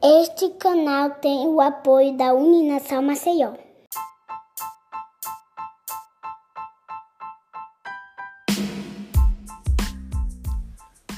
Este 0.00 0.50
canal 0.50 1.10
tem 1.16 1.48
o 1.48 1.60
apoio 1.60 2.16
da 2.16 2.32
Uninação 2.32 3.02
Maceió. 3.02 3.54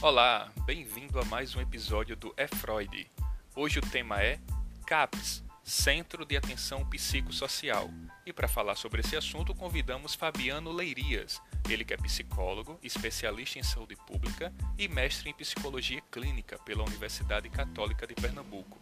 Olá, 0.00 0.50
bem-vindo 0.64 1.20
a 1.20 1.24
mais 1.26 1.54
um 1.54 1.60
episódio 1.60 2.16
do 2.16 2.32
É 2.34 2.46
Freud. 2.46 3.10
Hoje 3.54 3.78
o 3.78 3.82
tema 3.82 4.22
é 4.22 4.38
CAPS, 4.86 5.44
Centro 5.70 6.26
de 6.26 6.36
Atenção 6.36 6.84
Psicossocial. 6.90 7.88
E 8.26 8.32
para 8.32 8.48
falar 8.48 8.74
sobre 8.74 9.02
esse 9.02 9.16
assunto, 9.16 9.54
convidamos 9.54 10.16
Fabiano 10.16 10.72
Leirias, 10.72 11.40
ele 11.70 11.84
que 11.84 11.94
é 11.94 11.96
psicólogo, 11.96 12.76
especialista 12.82 13.60
em 13.60 13.62
saúde 13.62 13.94
pública 14.04 14.52
e 14.76 14.88
mestre 14.88 15.30
em 15.30 15.32
psicologia 15.32 16.02
clínica 16.10 16.58
pela 16.64 16.82
Universidade 16.82 17.48
Católica 17.48 18.04
de 18.04 18.16
Pernambuco. 18.16 18.80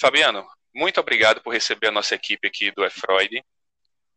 Fabiano, 0.00 0.46
muito 0.72 1.00
obrigado 1.00 1.42
por 1.42 1.52
receber 1.52 1.88
a 1.88 1.92
nossa 1.92 2.14
equipe 2.14 2.46
aqui 2.46 2.70
do 2.70 2.84
E-Freud. 2.84 3.44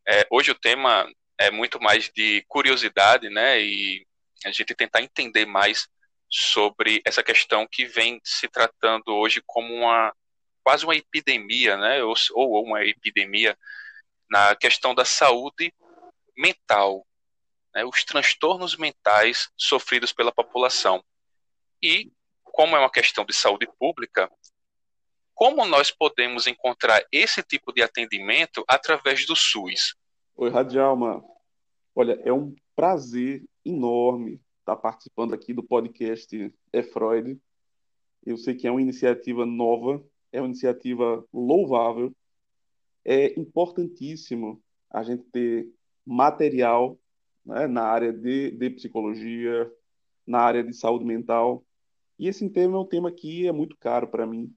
É, 0.07 0.27
hoje 0.29 0.51
o 0.51 0.55
tema 0.55 1.11
é 1.35 1.49
muito 1.49 1.81
mais 1.81 2.11
de 2.15 2.45
curiosidade, 2.47 3.27
né, 3.27 3.59
e 3.59 4.05
a 4.45 4.51
gente 4.51 4.75
tentar 4.75 5.01
entender 5.01 5.47
mais 5.47 5.87
sobre 6.29 7.01
essa 7.05 7.23
questão 7.23 7.67
que 7.69 7.85
vem 7.85 8.19
se 8.23 8.47
tratando 8.47 9.09
hoje 9.09 9.41
como 9.45 9.73
uma 9.73 10.13
quase 10.63 10.83
uma 10.83 10.95
epidemia, 10.97 11.77
né, 11.77 12.03
ou, 12.03 12.13
ou 12.33 12.65
uma 12.65 12.83
epidemia 12.83 13.57
na 14.29 14.53
questão 14.53 14.93
da 14.93 15.05
saúde 15.05 15.73
mental, 16.35 17.07
né, 17.73 17.85
os 17.85 18.03
transtornos 18.03 18.75
mentais 18.75 19.49
sofridos 19.55 20.11
pela 20.11 20.29
população. 20.29 21.01
E, 21.81 22.11
como 22.43 22.75
é 22.75 22.79
uma 22.79 22.91
questão 22.91 23.23
de 23.23 23.33
saúde 23.33 23.65
pública, 23.79 24.29
como 25.33 25.65
nós 25.65 25.89
podemos 25.89 26.47
encontrar 26.47 27.01
esse 27.13 27.41
tipo 27.43 27.71
de 27.71 27.81
atendimento 27.81 28.65
através 28.67 29.25
do 29.25 29.37
SUS? 29.37 29.95
Oi, 30.35 30.49
Radialma. 30.49 31.23
Olha, 31.95 32.19
é 32.25 32.33
um 32.33 32.53
prazer 32.75 33.41
enorme 33.63 34.41
estar 34.67 34.75
participando 34.75 35.33
aqui 35.33 35.53
do 35.53 35.63
podcast 35.63 36.53
É 36.73 36.83
Freud. 36.83 37.39
Eu 38.25 38.35
sei 38.35 38.53
que 38.53 38.67
é 38.67 38.71
uma 38.71 38.81
iniciativa 38.81 39.45
nova, 39.45 40.03
é 40.29 40.41
uma 40.41 40.47
iniciativa 40.47 41.25
louvável, 41.33 42.13
é 43.05 43.39
importantíssimo 43.39 44.61
a 44.89 45.03
gente 45.03 45.23
ter 45.31 45.69
material 46.05 46.99
né, 47.45 47.65
na 47.65 47.83
área 47.83 48.11
de, 48.11 48.51
de 48.51 48.69
psicologia, 48.71 49.71
na 50.25 50.39
área 50.39 50.61
de 50.61 50.73
saúde 50.73 51.05
mental. 51.05 51.63
E 52.19 52.27
esse 52.27 52.49
tema 52.49 52.75
é 52.75 52.79
um 52.81 52.85
tema 52.85 53.09
que 53.09 53.47
é 53.47 53.53
muito 53.53 53.77
caro 53.77 54.09
para 54.09 54.27
mim. 54.27 54.53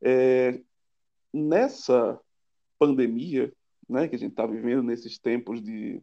É, 0.00 0.62
nessa 1.30 2.18
pandemia, 2.78 3.52
né, 3.86 4.08
que 4.08 4.16
a 4.16 4.18
gente 4.18 4.30
está 4.30 4.46
vivendo 4.46 4.82
nesses 4.82 5.18
tempos 5.18 5.60
de, 5.60 6.00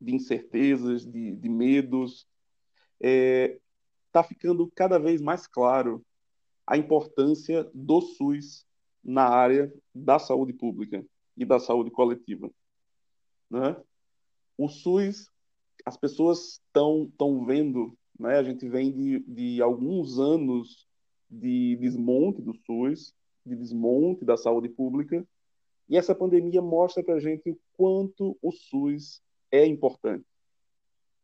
de 0.00 0.14
incertezas, 0.16 1.06
de, 1.06 1.36
de 1.36 1.48
medos, 1.48 2.26
está 3.00 3.08
é, 3.08 3.58
tá 4.12 4.22
ficando 4.22 4.70
cada 4.74 4.98
vez 4.98 5.20
mais 5.20 5.46
claro 5.46 6.04
a 6.66 6.76
importância 6.76 7.68
do 7.74 8.00
SUS 8.00 8.66
na 9.02 9.24
área 9.24 9.72
da 9.94 10.18
saúde 10.18 10.52
pública 10.52 11.04
e 11.36 11.44
da 11.44 11.58
saúde 11.58 11.90
coletiva. 11.90 12.50
Né? 13.50 13.76
O 14.56 14.68
SUS, 14.68 15.28
as 15.84 15.96
pessoas 15.96 16.60
estão 16.64 17.10
tão 17.16 17.44
vendo, 17.44 17.96
né? 18.18 18.36
a 18.38 18.42
gente 18.42 18.68
vem 18.68 18.92
de, 18.92 19.20
de 19.20 19.62
alguns 19.62 20.18
anos 20.18 20.86
de 21.28 21.76
desmonte 21.76 22.42
do 22.42 22.54
SUS, 22.54 23.14
de 23.44 23.56
desmonte 23.56 24.24
da 24.24 24.36
saúde 24.36 24.68
pública, 24.68 25.26
e 25.88 25.96
essa 25.96 26.14
pandemia 26.14 26.62
mostra 26.62 27.02
para 27.02 27.14
a 27.14 27.20
gente 27.20 27.50
o 27.50 27.58
quanto 27.72 28.38
o 28.42 28.52
SUS 28.52 29.20
é 29.50 29.66
importante. 29.66 30.26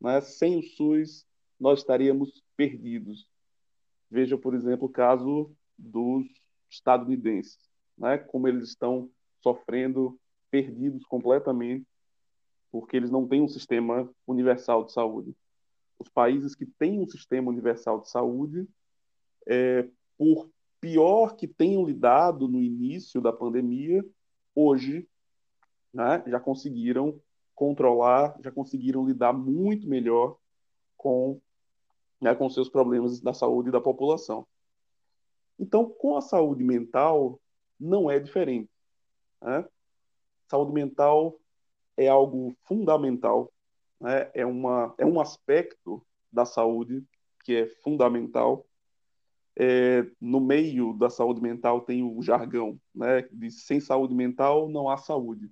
Né? 0.01 0.21
Sem 0.23 0.57
o 0.57 0.63
SUS, 0.63 1.27
nós 1.59 1.81
estaríamos 1.81 2.43
perdidos. 2.57 3.27
Veja, 4.11 4.37
por 4.37 4.55
exemplo, 4.55 4.87
o 4.87 4.93
caso 4.93 5.51
dos 5.79 6.27
estadunidenses 6.71 7.67
né, 7.97 8.19
como 8.19 8.47
eles 8.47 8.69
estão 8.69 9.11
sofrendo, 9.43 10.19
perdidos 10.51 11.05
completamente, 11.05 11.87
porque 12.71 12.97
eles 12.97 13.11
não 13.11 13.27
têm 13.27 13.43
um 13.43 13.49
sistema 13.49 14.09
universal 14.27 14.85
de 14.85 14.93
saúde. 14.93 15.35
Os 15.99 16.09
países 16.09 16.55
que 16.55 16.67
têm 16.67 17.01
um 17.01 17.09
sistema 17.09 17.51
universal 17.51 18.01
de 18.01 18.11
saúde, 18.11 18.69
é, 19.47 19.89
por 20.19 20.51
pior 20.81 21.37
que 21.37 21.49
tenham 21.49 21.87
lidado 21.87 22.49
no 22.49 22.61
início 22.61 23.21
da 23.21 23.33
pandemia, 23.33 24.05
hoje 24.55 25.09
né, 25.93 26.23
já 26.27 26.39
conseguiram 26.39 27.21
controlar, 27.55 28.37
já 28.43 28.53
conseguiram 28.53 29.07
lidar 29.07 29.33
muito 29.33 29.89
melhor 29.89 30.37
com, 30.97 31.41
né, 32.21 32.35
com 32.35 32.49
seus 32.49 32.69
problemas 32.69 33.21
da 33.21 33.35
saúde 33.35 33.71
da 33.71 33.81
população. 33.81 34.47
Então, 35.59 35.89
com 35.89 36.17
a 36.17 36.21
saúde 36.21 36.63
mental, 36.63 37.41
não 37.79 38.11
é 38.11 38.19
diferente. 38.19 38.71
Né? 39.41 39.67
Saúde 40.49 40.73
mental 40.73 41.39
é 41.97 42.09
algo 42.09 42.57
fundamental, 42.65 43.53
né? 44.01 44.31
é, 44.35 44.45
uma, 44.45 44.95
é 44.99 45.07
um 45.07 45.21
aspecto 45.21 46.05
da 46.31 46.45
saúde 46.45 47.05
que 47.45 47.55
é 47.55 47.67
fundamental. 47.67 48.67
É, 49.59 50.07
no 50.21 50.39
meio 50.39 50.93
da 50.93 51.09
saúde 51.09 51.41
mental 51.41 51.81
tem 51.81 52.03
o 52.03 52.21
jargão, 52.21 52.79
né? 52.95 53.23
De 53.33 53.51
sem 53.51 53.81
saúde 53.81 54.15
mental 54.15 54.69
não 54.69 54.91
há 54.91 54.99
saúde. 54.99 55.51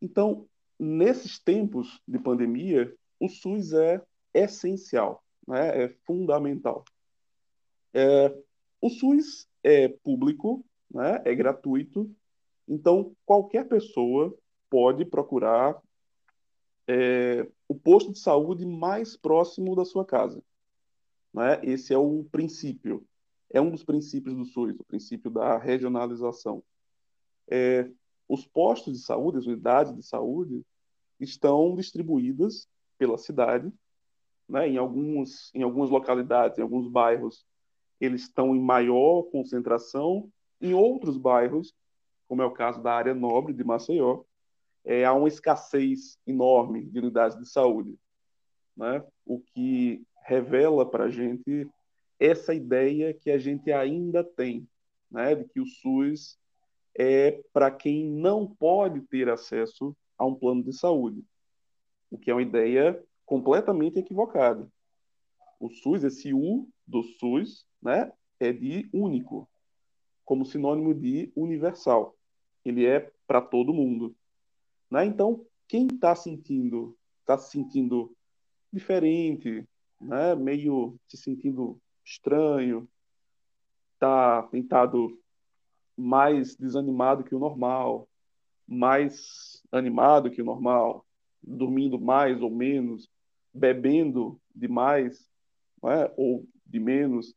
Então, 0.00 0.46
nesses 0.78 1.40
tempos 1.40 2.00
de 2.06 2.20
pandemia, 2.20 2.94
o 3.18 3.28
SUS 3.28 3.72
é 3.72 4.00
essencial, 4.44 5.22
né? 5.46 5.84
é 5.84 5.88
fundamental. 6.06 6.84
É, 7.92 8.34
o 8.80 8.90
SUS 8.90 9.48
é 9.62 9.88
público, 9.88 10.64
né? 10.90 11.22
é 11.24 11.34
gratuito, 11.34 12.10
então 12.68 13.14
qualquer 13.24 13.66
pessoa 13.68 14.36
pode 14.68 15.04
procurar 15.04 15.80
é, 16.88 17.48
o 17.68 17.74
posto 17.74 18.12
de 18.12 18.18
saúde 18.18 18.64
mais 18.64 19.16
próximo 19.16 19.74
da 19.74 19.84
sua 19.84 20.04
casa. 20.04 20.42
Né? 21.32 21.60
Esse 21.62 21.92
é 21.92 21.98
o 21.98 22.24
princípio, 22.30 23.06
é 23.50 23.60
um 23.60 23.70
dos 23.70 23.84
princípios 23.84 24.36
do 24.36 24.44
SUS, 24.44 24.78
o 24.78 24.84
princípio 24.84 25.30
da 25.30 25.58
regionalização. 25.58 26.62
É, 27.48 27.90
os 28.28 28.46
postos 28.46 28.92
de 28.94 29.04
saúde, 29.04 29.38
as 29.38 29.46
unidades 29.46 29.94
de 29.94 30.02
saúde, 30.02 30.64
estão 31.20 31.74
distribuídas 31.74 32.68
pela 32.98 33.18
cidade, 33.18 33.72
né? 34.48 34.68
em, 34.68 34.76
alguns, 34.76 35.50
em 35.54 35.62
algumas 35.62 35.90
localidades, 35.90 36.58
em 36.58 36.62
alguns 36.62 36.88
bairros, 36.88 37.44
eles 38.00 38.22
estão 38.22 38.54
em 38.54 38.60
maior 38.60 39.22
concentração. 39.24 40.30
Em 40.60 40.74
outros 40.74 41.16
bairros, 41.16 41.74
como 42.28 42.42
é 42.42 42.46
o 42.46 42.50
caso 42.50 42.82
da 42.82 42.92
área 42.92 43.14
nobre 43.14 43.52
de 43.52 43.64
Maceió, 43.64 44.22
é, 44.84 45.04
há 45.04 45.12
uma 45.12 45.28
escassez 45.28 46.18
enorme 46.26 46.84
de 46.84 46.98
unidades 46.98 47.36
de 47.36 47.48
saúde, 47.48 47.98
né? 48.76 49.04
o 49.24 49.40
que 49.40 50.04
revela 50.24 50.88
para 50.88 51.04
a 51.04 51.10
gente 51.10 51.68
essa 52.18 52.54
ideia 52.54 53.12
que 53.12 53.30
a 53.30 53.38
gente 53.38 53.70
ainda 53.72 54.22
tem, 54.22 54.66
né? 55.10 55.34
de 55.34 55.44
que 55.44 55.60
o 55.60 55.66
SUS 55.66 56.38
é 56.96 57.42
para 57.52 57.70
quem 57.70 58.04
não 58.04 58.46
pode 58.46 59.00
ter 59.02 59.28
acesso 59.28 59.94
a 60.16 60.24
um 60.24 60.34
plano 60.34 60.62
de 60.62 60.72
saúde, 60.72 61.22
o 62.10 62.16
que 62.16 62.30
é 62.30 62.34
uma 62.34 62.42
ideia 62.42 63.02
completamente 63.26 63.98
equivocada. 63.98 64.70
O 65.58 65.68
SUS, 65.68 66.04
esse 66.04 66.32
U 66.32 66.68
do 66.86 67.02
SUS, 67.02 67.66
né, 67.82 68.12
é 68.38 68.52
de 68.52 68.88
único, 68.92 69.48
como 70.24 70.46
sinônimo 70.46 70.94
de 70.94 71.32
universal. 71.34 72.16
Ele 72.64 72.86
é 72.86 73.10
para 73.26 73.42
todo 73.42 73.74
mundo. 73.74 74.14
Né? 74.90 75.04
Então, 75.04 75.44
quem 75.68 75.86
está 75.86 76.14
sentindo, 76.14 76.96
está 77.20 77.36
se 77.36 77.50
sentindo 77.50 78.14
diferente, 78.72 79.66
né? 80.00 80.34
meio 80.34 80.98
se 81.08 81.16
sentindo 81.16 81.80
estranho, 82.04 82.88
está 83.94 84.42
tentado 84.44 85.18
mais 85.96 86.54
desanimado 86.56 87.24
que 87.24 87.34
o 87.34 87.38
normal, 87.38 88.08
mais 88.66 89.62
animado 89.72 90.30
que 90.30 90.42
o 90.42 90.44
normal, 90.44 91.06
dormindo 91.42 91.98
mais 91.98 92.40
ou 92.42 92.50
menos, 92.50 93.08
bebendo 93.56 94.40
demais, 94.54 95.28
é? 95.84 96.12
ou 96.16 96.46
de 96.64 96.80
menos, 96.80 97.34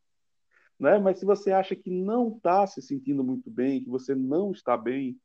né? 0.80 0.98
Mas 0.98 1.18
se 1.18 1.26
você 1.26 1.52
acha 1.52 1.76
que 1.76 1.90
não 1.90 2.36
está 2.36 2.66
se 2.66 2.80
sentindo 2.80 3.22
muito 3.22 3.50
bem, 3.50 3.84
que 3.84 3.90
você 3.90 4.14
não 4.14 4.50
está 4.50 4.76
bem, 4.78 5.20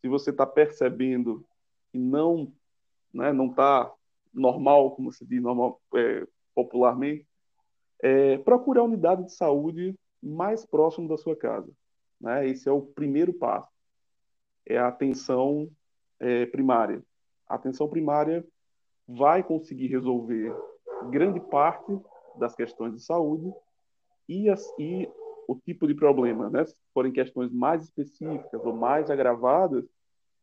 se 0.00 0.08
você 0.08 0.30
está 0.30 0.44
percebendo 0.44 1.46
que 1.92 1.98
não, 1.98 2.52
né, 3.14 3.32
não 3.32 3.46
está 3.46 3.92
normal, 4.34 4.96
como 4.96 5.12
se 5.12 5.24
diz, 5.24 5.40
normal, 5.40 5.80
é, 5.94 6.26
popularmente, 6.52 7.26
é, 8.02 8.38
procure 8.38 8.80
a 8.80 8.82
unidade 8.82 9.24
de 9.24 9.32
saúde 9.32 9.94
mais 10.20 10.66
próximo 10.66 11.08
da 11.08 11.16
sua 11.16 11.36
casa. 11.36 11.70
Né? 12.20 12.48
Esse 12.48 12.68
é 12.68 12.72
o 12.72 12.82
primeiro 12.82 13.32
passo. 13.32 13.70
É 14.66 14.78
a 14.78 14.88
atenção 14.88 15.70
é, 16.18 16.46
primária. 16.46 17.04
A 17.48 17.54
atenção 17.54 17.88
primária 17.88 18.44
vai 19.06 19.42
conseguir 19.42 19.88
resolver 19.88 20.54
grande 21.10 21.40
parte 21.40 21.92
das 22.36 22.54
questões 22.54 22.94
de 22.94 23.02
saúde 23.02 23.52
e, 24.28 24.48
as, 24.48 24.64
e 24.78 25.08
o 25.48 25.56
tipo 25.56 25.86
de 25.86 25.94
problema, 25.94 26.48
né? 26.48 26.64
Se 26.64 26.74
forem 26.94 27.12
questões 27.12 27.52
mais 27.52 27.84
específicas 27.84 28.64
ou 28.64 28.72
mais 28.72 29.10
agravadas, 29.10 29.84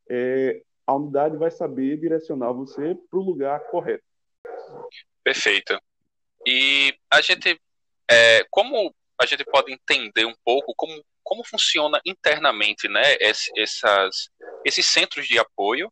é, 0.10 0.62
a 0.86 0.94
unidade 0.96 1.38
vai 1.38 1.52
saber 1.52 1.98
direcionar 1.98 2.52
você 2.52 2.96
para 3.10 3.20
o 3.20 3.24
lugar 3.24 3.60
correto. 3.70 4.04
Perfeito. 5.24 5.80
E 6.46 6.94
a 7.12 7.22
gente, 7.22 7.60
é, 8.10 8.44
como 8.50 8.94
a 9.20 9.26
gente 9.26 9.44
pode 9.46 9.72
entender 9.72 10.26
um 10.26 10.34
pouco 10.44 10.74
como, 10.76 11.04
como 11.24 11.44
funciona 11.44 12.00
internamente, 12.06 12.88
né, 12.88 13.04
essas, 13.20 14.30
esses 14.66 14.86
centros 14.88 15.28
de 15.28 15.38
apoio 15.38 15.92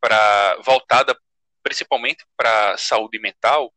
para 0.00 0.56
voltada 0.62 1.16
principalmente 1.62 2.24
para 2.36 2.76
saúde 2.76 3.18
mental, 3.18 3.72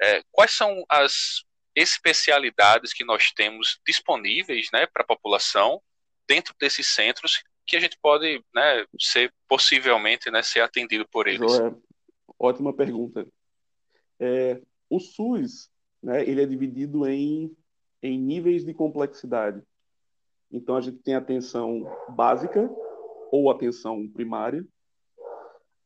é, 0.00 0.22
quais 0.30 0.52
são 0.52 0.84
as 0.88 1.44
especialidades 1.74 2.92
que 2.92 3.04
nós 3.04 3.30
temos 3.32 3.78
disponíveis 3.86 4.68
né, 4.72 4.86
para 4.86 5.02
a 5.02 5.06
população 5.06 5.80
dentro 6.26 6.54
desses 6.58 6.86
centros 6.88 7.42
que 7.66 7.76
a 7.76 7.80
gente 7.80 7.96
pode 8.02 8.42
né, 8.54 8.84
ser 8.98 9.32
possivelmente 9.48 10.30
né, 10.30 10.42
ser 10.42 10.60
atendido 10.60 11.06
por 11.08 11.28
eles? 11.28 11.52
Joé, 11.52 11.74
ótima 12.38 12.74
pergunta. 12.74 13.26
É, 14.18 14.60
o 14.88 14.98
SUS 14.98 15.70
né, 16.02 16.22
ele 16.28 16.42
é 16.42 16.46
dividido 16.46 17.06
em, 17.06 17.54
em 18.02 18.18
níveis 18.18 18.64
de 18.64 18.74
complexidade. 18.74 19.62
Então 20.50 20.76
a 20.76 20.80
gente 20.80 20.98
tem 20.98 21.14
atenção 21.14 21.84
básica 22.08 22.68
ou 23.30 23.50
atenção 23.50 24.08
primária, 24.08 24.66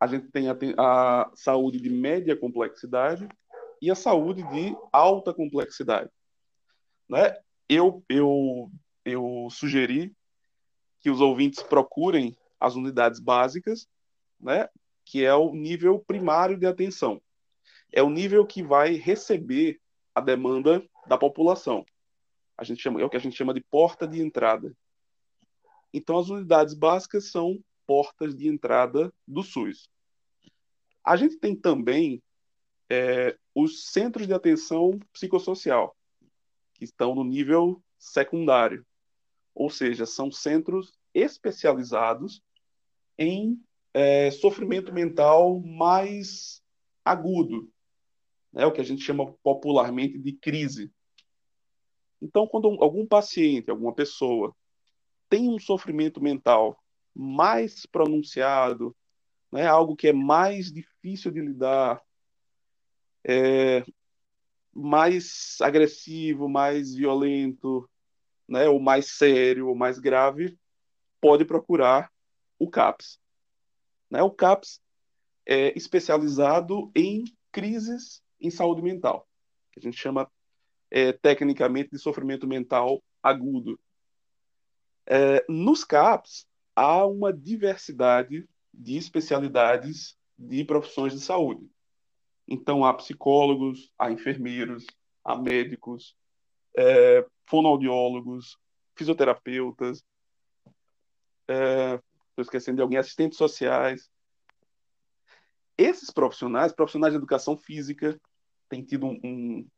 a 0.04 0.06
gente 0.06 0.30
tem 0.30 0.48
a, 0.50 0.56
a 0.78 1.30
saúde 1.34 1.80
de 1.80 1.88
média 1.88 2.36
complexidade 2.36 3.26
e 3.80 3.90
a 3.90 3.94
saúde 3.94 4.42
de 4.50 4.76
alta 4.92 5.32
complexidade. 5.32 6.10
Né? 7.08 7.34
Eu, 7.66 8.04
eu, 8.06 8.70
eu 9.02 9.48
sugeri 9.50 10.14
que 11.00 11.08
os 11.08 11.22
ouvintes 11.22 11.62
procurem 11.62 12.36
as 12.60 12.74
unidades 12.74 13.18
básicas, 13.18 13.88
né? 14.38 14.68
que 15.06 15.24
é 15.24 15.34
o 15.34 15.54
nível 15.54 15.98
primário 15.98 16.58
de 16.58 16.66
atenção. 16.66 17.18
É 17.90 18.02
o 18.02 18.10
nível 18.10 18.46
que 18.46 18.62
vai 18.62 18.96
receber 18.96 19.80
a 20.14 20.20
demanda 20.20 20.86
da 21.06 21.16
população. 21.16 21.82
A 22.58 22.64
gente 22.64 22.82
chama, 22.82 23.00
é 23.00 23.04
o 23.04 23.10
que 23.10 23.16
a 23.16 23.20
gente 23.20 23.36
chama 23.36 23.54
de 23.54 23.62
porta 23.62 24.06
de 24.06 24.20
entrada. 24.20 24.76
Então, 25.94 26.18
as 26.18 26.28
unidades 26.28 26.74
básicas 26.74 27.30
são 27.30 27.58
portas 27.86 28.34
de 28.34 28.48
entrada 28.48 29.10
do 29.26 29.42
SUS. 29.42 29.88
A 31.04 31.16
gente 31.16 31.36
tem 31.36 31.54
também 31.54 32.22
é, 32.88 33.36
os 33.54 33.90
centros 33.90 34.26
de 34.26 34.32
atenção 34.32 34.98
psicossocial, 35.12 35.96
que 36.72 36.84
estão 36.84 37.14
no 37.14 37.24
nível 37.24 37.82
secundário. 37.98 38.84
Ou 39.54 39.70
seja, 39.70 40.06
são 40.06 40.32
centros 40.32 40.98
especializados 41.12 42.42
em 43.18 43.62
é, 43.92 44.30
sofrimento 44.30 44.92
mental 44.92 45.60
mais 45.60 46.62
agudo, 47.04 47.70
né, 48.52 48.66
o 48.66 48.72
que 48.72 48.80
a 48.80 48.84
gente 48.84 49.02
chama 49.02 49.32
popularmente 49.42 50.18
de 50.18 50.32
crise. 50.32 50.90
Então, 52.20 52.46
quando 52.46 52.68
algum 52.82 53.06
paciente, 53.06 53.70
alguma 53.70 53.94
pessoa, 53.94 54.54
tem 55.28 55.48
um 55.48 55.58
sofrimento 55.58 56.20
mental 56.20 56.82
mais 57.14 57.86
pronunciado, 57.86 58.96
né, 59.54 59.68
algo 59.68 59.94
que 59.94 60.08
é 60.08 60.12
mais 60.12 60.72
difícil 60.72 61.30
de 61.30 61.40
lidar, 61.40 62.02
é, 63.22 63.84
mais 64.72 65.58
agressivo, 65.60 66.48
mais 66.48 66.92
violento, 66.92 67.88
né, 68.48 68.68
ou 68.68 68.80
mais 68.80 69.12
sério, 69.12 69.68
ou 69.68 69.76
mais 69.76 70.00
grave, 70.00 70.58
pode 71.20 71.44
procurar 71.44 72.10
o 72.58 72.68
CAPS. 72.68 73.20
Né? 74.10 74.20
O 74.24 74.30
CAPS 74.32 74.82
é 75.46 75.72
especializado 75.78 76.90
em 76.92 77.22
crises 77.52 78.24
em 78.40 78.50
saúde 78.50 78.82
mental, 78.82 79.28
que 79.70 79.78
a 79.78 79.82
gente 79.82 79.96
chama 79.96 80.28
é, 80.90 81.12
tecnicamente 81.12 81.90
de 81.92 81.98
sofrimento 82.00 82.44
mental 82.44 83.00
agudo. 83.22 83.78
É, 85.06 85.44
nos 85.48 85.84
CAPS, 85.84 86.44
há 86.74 87.06
uma 87.06 87.32
diversidade 87.32 88.48
de 88.79 88.97
especialidades 88.97 90.17
de 90.38 90.65
profissões 90.65 91.12
de 91.12 91.21
saúde. 91.21 91.69
Então, 92.47 92.85
há 92.85 92.93
psicólogos, 92.93 93.93
há 93.99 94.11
enfermeiros, 94.11 94.87
há 95.25 95.37
médicos, 95.37 96.17
é, 96.76 97.26
fonoaudiólogos, 97.47 98.59
fisioterapeutas, 98.94 100.05
estou 101.49 101.56
é, 101.56 102.00
esquecendo 102.41 102.76
de 102.76 102.82
alguém, 102.82 102.99
assistentes 102.99 103.38
sociais. 103.38 104.11
Esses 105.76 106.11
profissionais, 106.11 106.73
profissionais 106.73 107.12
de 107.12 107.19
educação 107.19 107.56
física, 107.56 108.21
têm 108.69 108.85
tido 108.85 109.06
um, 109.06 109.21
um, 109.25 109.69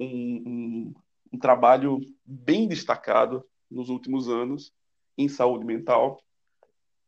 um, 0.00 0.94
um 1.32 1.38
trabalho 1.38 2.00
bem 2.24 2.68
destacado 2.68 3.44
nos 3.70 3.88
últimos 3.88 4.28
anos 4.28 4.72
em 5.16 5.28
saúde 5.28 5.64
mental, 5.64 6.22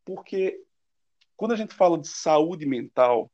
porque 0.05 0.63
quando 1.37 1.53
a 1.53 1.57
gente 1.57 1.75
fala 1.75 1.99
de 1.99 2.09
saúde 2.09 2.67
mental, 2.67 3.31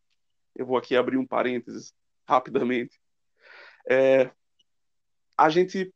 eu 0.55 0.67
vou 0.67 0.77
aqui 0.77 0.97
abrir 0.97 1.17
um 1.17 1.27
parênteses 1.27 1.95
rapidamente, 2.27 3.01
é, 3.89 4.31
a 5.37 5.49
gente 5.49 5.93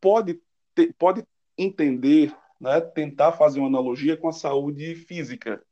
pode, 0.00 0.40
ter, 0.74 0.92
pode 0.94 1.24
entender, 1.56 2.34
né, 2.60 2.80
tentar 2.80 3.32
fazer 3.32 3.60
uma 3.60 3.68
analogia 3.68 4.16
com 4.16 4.28
a 4.28 4.32
saúde 4.32 4.94
física. 4.94 5.62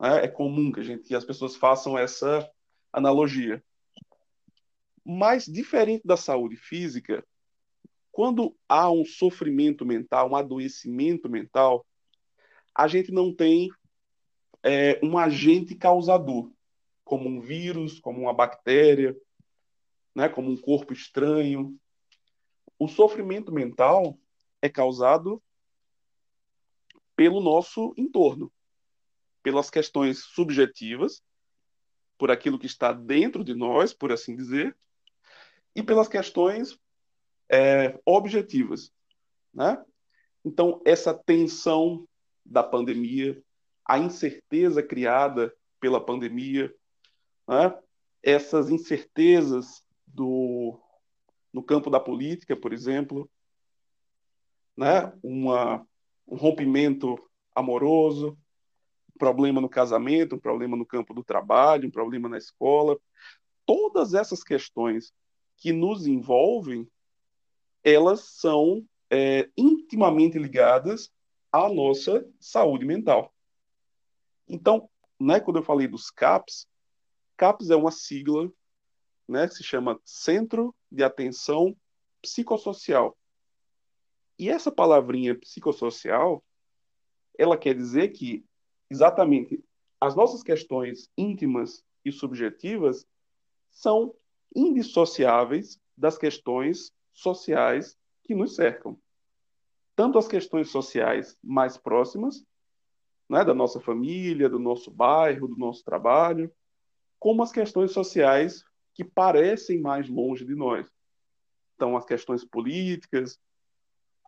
Né? 0.00 0.24
É 0.24 0.28
comum 0.28 0.70
que, 0.72 0.80
a 0.80 0.82
gente, 0.82 1.04
que 1.04 1.14
as 1.14 1.24
pessoas 1.24 1.56
façam 1.56 1.98
essa 1.98 2.48
analogia. 2.92 3.62
Mas, 5.04 5.46
diferente 5.46 6.06
da 6.06 6.16
saúde 6.16 6.56
física, 6.56 7.24
quando 8.10 8.54
há 8.68 8.90
um 8.90 9.04
sofrimento 9.04 9.86
mental, 9.86 10.30
um 10.30 10.36
adoecimento 10.36 11.28
mental, 11.28 11.84
a 12.74 12.86
gente 12.86 13.10
não 13.10 13.34
tem 13.34 13.70
é, 14.62 15.00
um 15.02 15.18
agente 15.18 15.74
causador, 15.74 16.50
como 17.04 17.28
um 17.28 17.40
vírus, 17.40 17.98
como 17.98 18.22
uma 18.22 18.32
bactéria, 18.32 19.16
né, 20.14 20.28
como 20.28 20.50
um 20.50 20.56
corpo 20.56 20.92
estranho. 20.92 21.76
O 22.78 22.88
sofrimento 22.88 23.52
mental 23.52 24.18
é 24.60 24.68
causado 24.68 25.42
pelo 27.16 27.40
nosso 27.40 27.92
entorno, 27.96 28.52
pelas 29.42 29.68
questões 29.70 30.20
subjetivas, 30.20 31.22
por 32.16 32.30
aquilo 32.30 32.58
que 32.58 32.66
está 32.66 32.92
dentro 32.92 33.42
de 33.42 33.54
nós, 33.54 33.92
por 33.92 34.12
assim 34.12 34.36
dizer, 34.36 34.76
e 35.74 35.82
pelas 35.82 36.08
questões 36.08 36.78
é, 37.50 37.98
objetivas, 38.06 38.92
né? 39.52 39.82
Então 40.44 40.80
essa 40.84 41.12
tensão 41.12 42.08
da 42.44 42.62
pandemia, 42.62 43.42
a 43.84 43.98
incerteza 43.98 44.82
criada 44.82 45.52
pela 45.80 46.04
pandemia, 46.04 46.72
né? 47.48 47.74
essas 48.22 48.70
incertezas 48.70 49.82
do, 50.06 50.78
no 51.52 51.62
campo 51.62 51.90
da 51.90 51.98
política, 51.98 52.56
por 52.56 52.72
exemplo, 52.72 53.28
né? 54.76 55.12
Uma, 55.22 55.86
um 56.26 56.36
rompimento 56.36 57.18
amoroso, 57.54 58.38
um 59.14 59.18
problema 59.18 59.60
no 59.60 59.68
casamento, 59.68 60.36
um 60.36 60.40
problema 60.40 60.76
no 60.76 60.86
campo 60.86 61.12
do 61.12 61.22
trabalho, 61.22 61.88
um 61.88 61.90
problema 61.90 62.28
na 62.28 62.38
escola. 62.38 62.98
Todas 63.66 64.14
essas 64.14 64.42
questões 64.42 65.12
que 65.56 65.72
nos 65.72 66.06
envolvem, 66.06 66.88
elas 67.84 68.20
são 68.20 68.84
é, 69.10 69.48
intimamente 69.56 70.38
ligadas 70.38 71.12
à 71.50 71.68
nossa 71.68 72.26
saúde 72.40 72.84
mental. 72.84 73.32
Então, 74.52 74.86
né, 75.18 75.40
quando 75.40 75.56
eu 75.56 75.62
falei 75.62 75.88
dos 75.88 76.10
CAPs, 76.10 76.68
CAPs 77.38 77.70
é 77.70 77.74
uma 77.74 77.90
sigla 77.90 78.52
né, 79.26 79.48
que 79.48 79.54
se 79.54 79.64
chama 79.64 79.98
Centro 80.04 80.74
de 80.90 81.02
Atenção 81.02 81.74
Psicossocial. 82.20 83.16
E 84.38 84.50
essa 84.50 84.70
palavrinha 84.70 85.34
psicossocial, 85.34 86.44
ela 87.38 87.56
quer 87.56 87.74
dizer 87.74 88.08
que 88.08 88.44
exatamente 88.90 89.64
as 89.98 90.14
nossas 90.14 90.42
questões 90.42 91.08
íntimas 91.16 91.82
e 92.04 92.12
subjetivas 92.12 93.06
são 93.70 94.14
indissociáveis 94.54 95.80
das 95.96 96.18
questões 96.18 96.92
sociais 97.14 97.96
que 98.22 98.34
nos 98.34 98.54
cercam. 98.54 99.00
Tanto 99.96 100.18
as 100.18 100.28
questões 100.28 100.70
sociais 100.70 101.38
mais 101.42 101.78
próximas, 101.78 102.44
né, 103.32 103.42
da 103.42 103.54
nossa 103.54 103.80
família, 103.80 104.46
do 104.46 104.58
nosso 104.58 104.90
bairro, 104.90 105.48
do 105.48 105.56
nosso 105.56 105.82
trabalho, 105.82 106.52
como 107.18 107.42
as 107.42 107.50
questões 107.50 107.90
sociais 107.90 108.62
que 108.92 109.02
parecem 109.02 109.80
mais 109.80 110.06
longe 110.06 110.44
de 110.44 110.54
nós. 110.54 110.86
Então, 111.74 111.96
as 111.96 112.04
questões 112.04 112.44
políticas, 112.44 113.40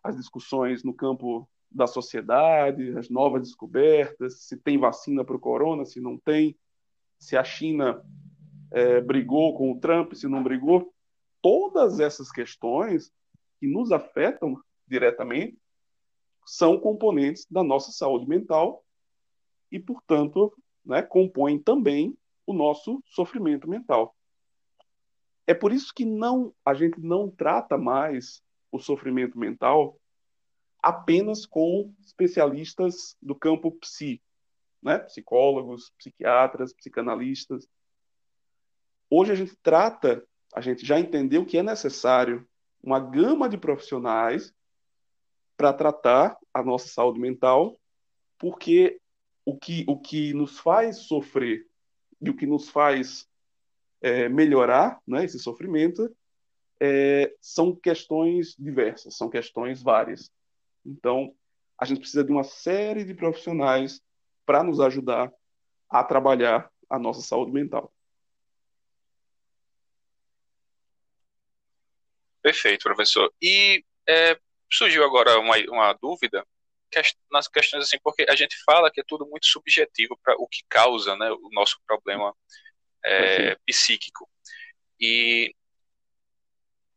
as 0.03 0.17
discussões 0.17 0.83
no 0.83 0.91
campo 0.91 1.47
da 1.69 1.85
sociedade, 1.85 2.97
as 2.97 3.07
novas 3.07 3.43
descobertas, 3.43 4.39
se 4.39 4.57
tem 4.57 4.79
vacina 4.79 5.23
para 5.23 5.35
o 5.35 5.39
corona, 5.39 5.85
se 5.85 6.01
não 6.01 6.17
tem, 6.17 6.57
se 7.19 7.37
a 7.37 7.43
China 7.43 8.03
é, 8.71 9.01
brigou 9.01 9.55
com 9.55 9.71
o 9.71 9.79
Trump, 9.79 10.13
se 10.13 10.27
não 10.27 10.41
brigou. 10.41 10.91
Todas 11.43 11.99
essas 11.99 12.31
questões 12.31 13.11
que 13.59 13.67
nos 13.67 13.91
afetam 13.91 14.59
diretamente 14.87 15.59
são 16.43 16.79
componentes 16.79 17.45
da 17.51 17.63
nossa 17.63 17.91
saúde 17.91 18.27
mental 18.27 18.83
e, 19.71 19.79
portanto, 19.79 20.53
né, 20.85 21.01
compõem 21.01 21.59
também 21.59 22.17
o 22.45 22.53
nosso 22.53 23.01
sofrimento 23.05 23.67
mental. 23.69 24.15
É 25.47 25.53
por 25.53 25.71
isso 25.71 25.93
que 25.93 26.05
não 26.05 26.53
a 26.65 26.73
gente 26.73 26.99
não 26.99 27.29
trata 27.29 27.77
mais 27.77 28.41
o 28.71 28.79
sofrimento 28.79 29.37
mental 29.37 29.99
apenas 30.81 31.45
com 31.45 31.93
especialistas 32.03 33.17
do 33.21 33.33
campo 33.33 33.71
psi, 33.71 34.21
né? 34.81 34.99
psicólogos, 34.99 35.91
psiquiatras, 35.97 36.73
psicanalistas. 36.73 37.67
Hoje 39.09 39.31
a 39.31 39.35
gente 39.35 39.55
trata, 39.63 40.23
a 40.53 40.61
gente 40.61 40.85
já 40.85 40.99
entendeu 40.99 41.45
que 41.45 41.57
é 41.57 41.63
necessário 41.63 42.47
uma 42.83 42.99
gama 42.99 43.49
de 43.49 43.57
profissionais 43.57 44.53
para 45.57 45.73
tratar 45.73 46.37
a 46.53 46.61
nossa 46.61 46.87
saúde 46.87 47.19
mental, 47.19 47.75
porque 48.37 48.99
o 49.45 49.55
que, 49.55 49.85
o 49.87 49.97
que 49.99 50.33
nos 50.33 50.59
faz 50.59 50.97
sofrer 50.99 51.67
e 52.19 52.29
o 52.29 52.35
que 52.35 52.47
nos 52.47 52.69
faz 52.69 53.29
é, 54.01 54.27
melhorar 54.27 54.99
né, 55.07 55.23
esse 55.23 55.39
sofrimento 55.39 56.13
é, 56.79 57.33
são 57.39 57.75
questões 57.75 58.55
diversas, 58.57 59.15
são 59.15 59.29
questões 59.29 59.81
várias. 59.81 60.31
Então, 60.85 61.33
a 61.77 61.85
gente 61.85 61.99
precisa 61.99 62.23
de 62.23 62.31
uma 62.31 62.43
série 62.43 63.03
de 63.03 63.13
profissionais 63.13 64.01
para 64.45 64.63
nos 64.63 64.79
ajudar 64.79 65.31
a 65.89 66.03
trabalhar 66.03 66.71
a 66.89 66.99
nossa 66.99 67.21
saúde 67.21 67.51
mental. 67.51 67.91
Perfeito, 72.41 72.83
professor. 72.83 73.33
E 73.41 73.83
é, 74.07 74.39
surgiu 74.71 75.03
agora 75.03 75.39
uma, 75.39 75.55
uma 75.69 75.93
dúvida 75.93 76.45
nas 77.31 77.47
questões 77.47 77.83
assim, 77.83 77.97
porque 78.03 78.25
a 78.29 78.35
gente 78.35 78.55
fala 78.63 78.91
que 78.91 79.01
é 79.01 79.03
tudo 79.05 79.25
muito 79.27 79.45
subjetivo 79.47 80.17
para 80.23 80.35
o 80.35 80.47
que 80.47 80.61
causa 80.69 81.15
né, 81.15 81.31
o 81.31 81.49
nosso 81.51 81.79
problema 81.85 82.35
é, 83.03 83.55
psíquico. 83.65 84.29
E, 84.99 85.53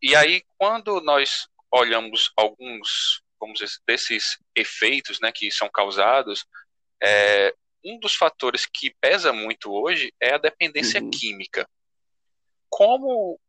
e 0.02 0.14
aí, 0.14 0.42
quando 0.56 1.00
nós 1.00 1.48
olhamos 1.70 2.32
alguns 2.36 3.22
vamos 3.40 3.60
dizer, 3.60 3.78
desses 3.86 4.38
efeitos 4.54 5.20
né, 5.20 5.30
que 5.32 5.50
são 5.50 5.68
causados, 5.68 6.44
é, 7.02 7.54
um 7.84 7.98
dos 7.98 8.14
fatores 8.14 8.66
que 8.66 8.94
pesa 9.00 9.32
muito 9.32 9.72
hoje 9.72 10.12
é 10.20 10.34
a 10.34 10.38
dependência 10.38 11.00
uhum. 11.00 11.10
química. 11.10 11.68
Como 12.68 13.40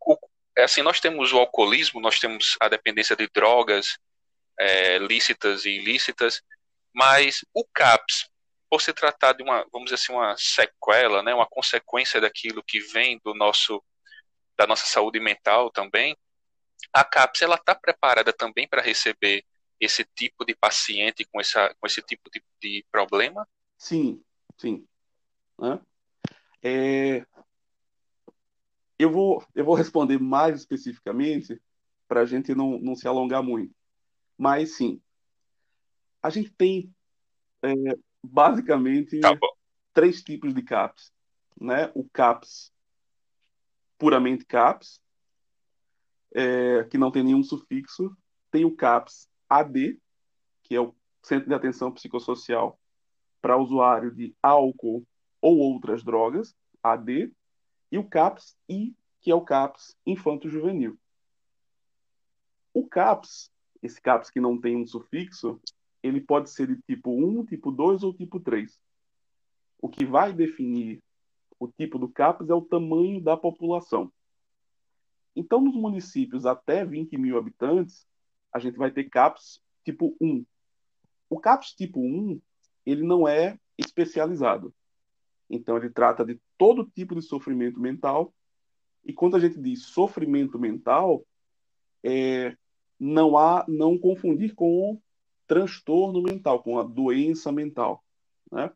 o, 0.00 0.16
assim, 0.58 0.82
nós 0.82 1.00
temos 1.00 1.32
o 1.32 1.38
alcoolismo, 1.38 2.00
nós 2.00 2.18
temos 2.18 2.56
a 2.60 2.68
dependência 2.68 3.16
de 3.16 3.28
drogas 3.28 3.98
é, 4.58 4.98
lícitas 4.98 5.64
e 5.64 5.70
ilícitas, 5.70 6.42
mas 6.92 7.44
o 7.54 7.64
CAPS, 7.64 8.28
por 8.68 8.82
se 8.82 8.92
tratar 8.92 9.32
de 9.32 9.42
uma, 9.42 9.64
vamos 9.72 9.90
dizer 9.90 9.94
assim, 9.94 10.12
uma 10.12 10.36
sequela, 10.36 11.22
né, 11.22 11.34
uma 11.34 11.46
consequência 11.46 12.20
daquilo 12.20 12.62
que 12.62 12.80
vem 12.80 13.20
do 13.24 13.34
nosso 13.34 13.82
da 14.56 14.66
nossa 14.66 14.86
saúde 14.86 15.20
mental 15.20 15.70
também, 15.70 16.16
a 16.92 17.04
CAPS 17.04 17.42
ela 17.42 17.54
está 17.54 17.76
preparada 17.76 18.32
também 18.32 18.66
para 18.66 18.82
receber 18.82 19.44
esse 19.80 20.04
tipo 20.04 20.44
de 20.44 20.54
paciente 20.54 21.24
com, 21.24 21.40
essa, 21.40 21.72
com 21.78 21.86
esse 21.86 22.02
tipo 22.02 22.28
de, 22.28 22.42
de 22.60 22.84
problema? 22.90 23.46
Sim, 23.76 24.20
sim. 24.56 24.84
Né? 25.58 25.80
É... 26.62 27.26
Eu, 28.98 29.12
vou, 29.12 29.44
eu 29.54 29.64
vou 29.64 29.76
responder 29.76 30.18
mais 30.18 30.56
especificamente 30.56 31.60
para 32.08 32.22
a 32.22 32.26
gente 32.26 32.54
não, 32.54 32.78
não 32.78 32.96
se 32.96 33.06
alongar 33.06 33.42
muito. 33.42 33.72
Mas 34.38 34.76
sim, 34.76 35.02
a 36.22 36.30
gente 36.30 36.50
tem 36.50 36.94
é, 37.62 37.72
basicamente 38.22 39.20
tá 39.20 39.36
três 39.92 40.22
tipos 40.22 40.54
de 40.54 40.62
CAPS. 40.62 41.12
Né? 41.60 41.90
O 41.94 42.08
CAPS 42.08 42.72
puramente 43.98 44.44
CAPS, 44.44 45.00
é, 46.32 46.84
que 46.84 46.96
não 46.96 47.10
tem 47.10 47.24
nenhum 47.24 47.42
sufixo. 47.42 48.16
Tem 48.50 48.64
o 48.64 48.74
CAPS 48.74 49.28
AD, 49.48 50.00
que 50.62 50.74
é 50.74 50.80
o 50.80 50.94
Centro 51.22 51.48
de 51.48 51.54
Atenção 51.54 51.92
Psicossocial 51.92 52.78
para 53.42 53.58
usuário 53.58 54.14
de 54.14 54.34
álcool 54.42 55.04
ou 55.40 55.58
outras 55.58 56.02
drogas, 56.02 56.54
AD, 56.82 57.32
e 57.90 57.98
o 57.98 58.08
CAPS 58.08 58.56
I, 58.68 58.94
que 59.20 59.30
é 59.30 59.34
o 59.34 59.40
CAPS 59.40 59.96
Infanto-Juvenil. 60.06 60.98
O 62.72 62.86
CAPS, 62.86 63.50
esse 63.82 64.00
CAPS 64.00 64.30
que 64.30 64.40
não 64.40 64.60
tem 64.60 64.76
um 64.76 64.86
sufixo, 64.86 65.60
ele 66.02 66.20
pode 66.20 66.50
ser 66.50 66.66
de 66.66 66.80
tipo 66.82 67.10
1, 67.10 67.46
tipo 67.46 67.70
2 67.70 68.02
ou 68.02 68.14
tipo 68.14 68.40
3. 68.40 68.78
O 69.80 69.88
que 69.88 70.04
vai 70.04 70.32
definir 70.32 71.02
o 71.58 71.68
tipo 71.68 71.98
do 71.98 72.08
CAPS 72.08 72.48
é 72.48 72.54
o 72.54 72.62
tamanho 72.62 73.20
da 73.20 73.36
população. 73.36 74.12
Então, 75.34 75.60
nos 75.60 75.74
municípios 75.74 76.46
até 76.46 76.84
20 76.84 77.16
mil 77.16 77.38
habitantes, 77.38 78.06
a 78.52 78.58
gente 78.58 78.76
vai 78.76 78.90
ter 78.90 79.04
CAPS 79.04 79.60
tipo 79.84 80.16
1. 80.20 80.44
O 81.30 81.38
CAPS 81.38 81.72
tipo 81.74 82.00
1, 82.00 82.40
ele 82.84 83.02
não 83.02 83.26
é 83.28 83.58
especializado. 83.76 84.74
Então, 85.48 85.76
ele 85.76 85.90
trata 85.90 86.24
de 86.24 86.40
todo 86.56 86.84
tipo 86.84 87.14
de 87.14 87.22
sofrimento 87.22 87.80
mental. 87.80 88.34
E 89.04 89.12
quando 89.12 89.36
a 89.36 89.40
gente 89.40 89.60
diz 89.60 89.86
sofrimento 89.86 90.58
mental, 90.58 91.24
é, 92.02 92.56
não 92.98 93.36
há 93.36 93.64
não 93.68 93.98
confundir 93.98 94.54
com 94.54 95.00
transtorno 95.46 96.22
mental, 96.22 96.62
com 96.62 96.78
a 96.78 96.82
doença 96.82 97.50
mental. 97.50 98.04
Né? 98.50 98.70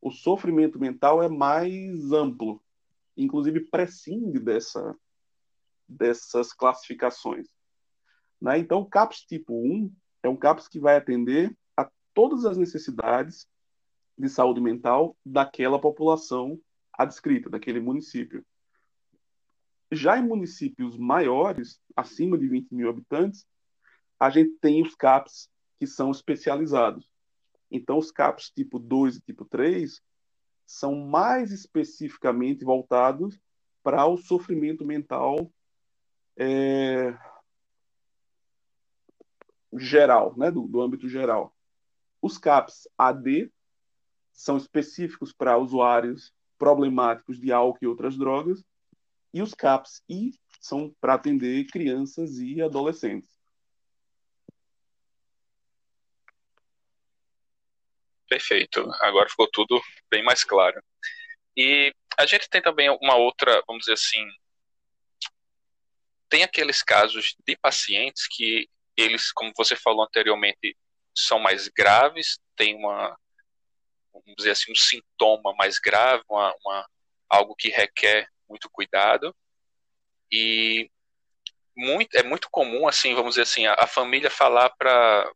O 0.00 0.10
sofrimento 0.10 0.78
mental 0.78 1.22
é 1.22 1.28
mais 1.28 2.12
amplo, 2.12 2.62
inclusive 3.16 3.60
prescinde 3.60 4.38
dessa 4.38 4.96
dessas 5.88 6.52
classificações. 6.52 7.48
Né? 8.40 8.58
Então, 8.58 8.80
o 8.80 8.86
CAPS 8.86 9.22
tipo 9.22 9.54
1 9.54 9.90
é 10.22 10.28
um 10.28 10.36
CAPS 10.36 10.68
que 10.68 10.78
vai 10.78 10.96
atender 10.96 11.56
a 11.74 11.90
todas 12.12 12.44
as 12.44 12.58
necessidades 12.58 13.48
de 14.18 14.28
saúde 14.28 14.60
mental 14.60 15.16
daquela 15.24 15.80
população 15.80 16.60
adscrita, 16.92 17.48
daquele 17.48 17.80
município. 17.80 18.44
Já 19.90 20.18
em 20.18 20.26
municípios 20.26 20.98
maiores, 20.98 21.80
acima 21.96 22.36
de 22.36 22.46
20 22.48 22.74
mil 22.74 22.90
habitantes, 22.90 23.46
a 24.18 24.30
gente 24.30 24.58
tem 24.60 24.82
os 24.82 24.94
CAPs 24.94 25.50
que 25.78 25.86
são 25.86 26.10
especializados. 26.10 27.08
Então, 27.70 27.98
os 27.98 28.10
CAPs 28.10 28.50
tipo 28.50 28.78
2 28.78 29.16
e 29.16 29.20
tipo 29.20 29.44
3 29.44 30.02
são 30.66 30.94
mais 30.94 31.52
especificamente 31.52 32.64
voltados 32.64 33.38
para 33.82 34.06
o 34.06 34.16
sofrimento 34.16 34.84
mental 34.84 35.50
é, 36.36 37.16
geral, 39.72 40.34
né, 40.36 40.50
do, 40.50 40.66
do 40.66 40.80
âmbito 40.80 41.08
geral. 41.08 41.54
Os 42.20 42.38
CAPs 42.38 42.88
AD 42.96 43.50
são 44.32 44.56
específicos 44.56 45.32
para 45.32 45.58
usuários 45.58 46.32
problemáticos 46.58 47.38
de 47.38 47.52
álcool 47.52 47.78
e 47.82 47.86
outras 47.86 48.16
drogas, 48.16 48.64
e 49.32 49.40
os 49.40 49.54
CAPs 49.54 50.02
I 50.08 50.32
são 50.60 50.94
para 51.00 51.14
atender 51.14 51.66
crianças 51.66 52.38
e 52.38 52.60
adolescentes. 52.60 53.37
Perfeito. 58.28 58.88
Agora 59.00 59.28
ficou 59.28 59.48
tudo 59.50 59.80
bem 60.10 60.22
mais 60.22 60.44
claro. 60.44 60.82
E 61.56 61.92
a 62.16 62.26
gente 62.26 62.48
tem 62.48 62.62
também 62.62 62.88
uma 63.02 63.16
outra, 63.16 63.62
vamos 63.66 63.80
dizer 63.80 63.94
assim, 63.94 64.24
tem 66.28 66.42
aqueles 66.42 66.82
casos 66.82 67.34
de 67.46 67.56
pacientes 67.56 68.28
que 68.28 68.68
eles, 68.96 69.32
como 69.32 69.52
você 69.56 69.74
falou 69.74 70.04
anteriormente, 70.04 70.76
são 71.16 71.38
mais 71.38 71.68
graves, 71.68 72.38
tem 72.54 72.76
uma, 72.76 73.16
vamos 74.12 74.34
dizer 74.36 74.52
assim, 74.52 74.70
um 74.70 74.74
sintoma 74.74 75.54
mais 75.56 75.78
grave, 75.78 76.22
uma, 76.28 76.54
uma 76.64 76.88
algo 77.28 77.54
que 77.54 77.68
requer 77.68 78.28
muito 78.48 78.68
cuidado. 78.70 79.34
E 80.30 80.90
muito, 81.76 82.14
é 82.16 82.22
muito 82.22 82.48
comum, 82.50 82.86
assim, 82.86 83.14
vamos 83.14 83.30
dizer 83.30 83.42
assim, 83.42 83.66
a, 83.66 83.74
a 83.74 83.86
família 83.86 84.30
falar 84.30 84.70
para 84.76 85.30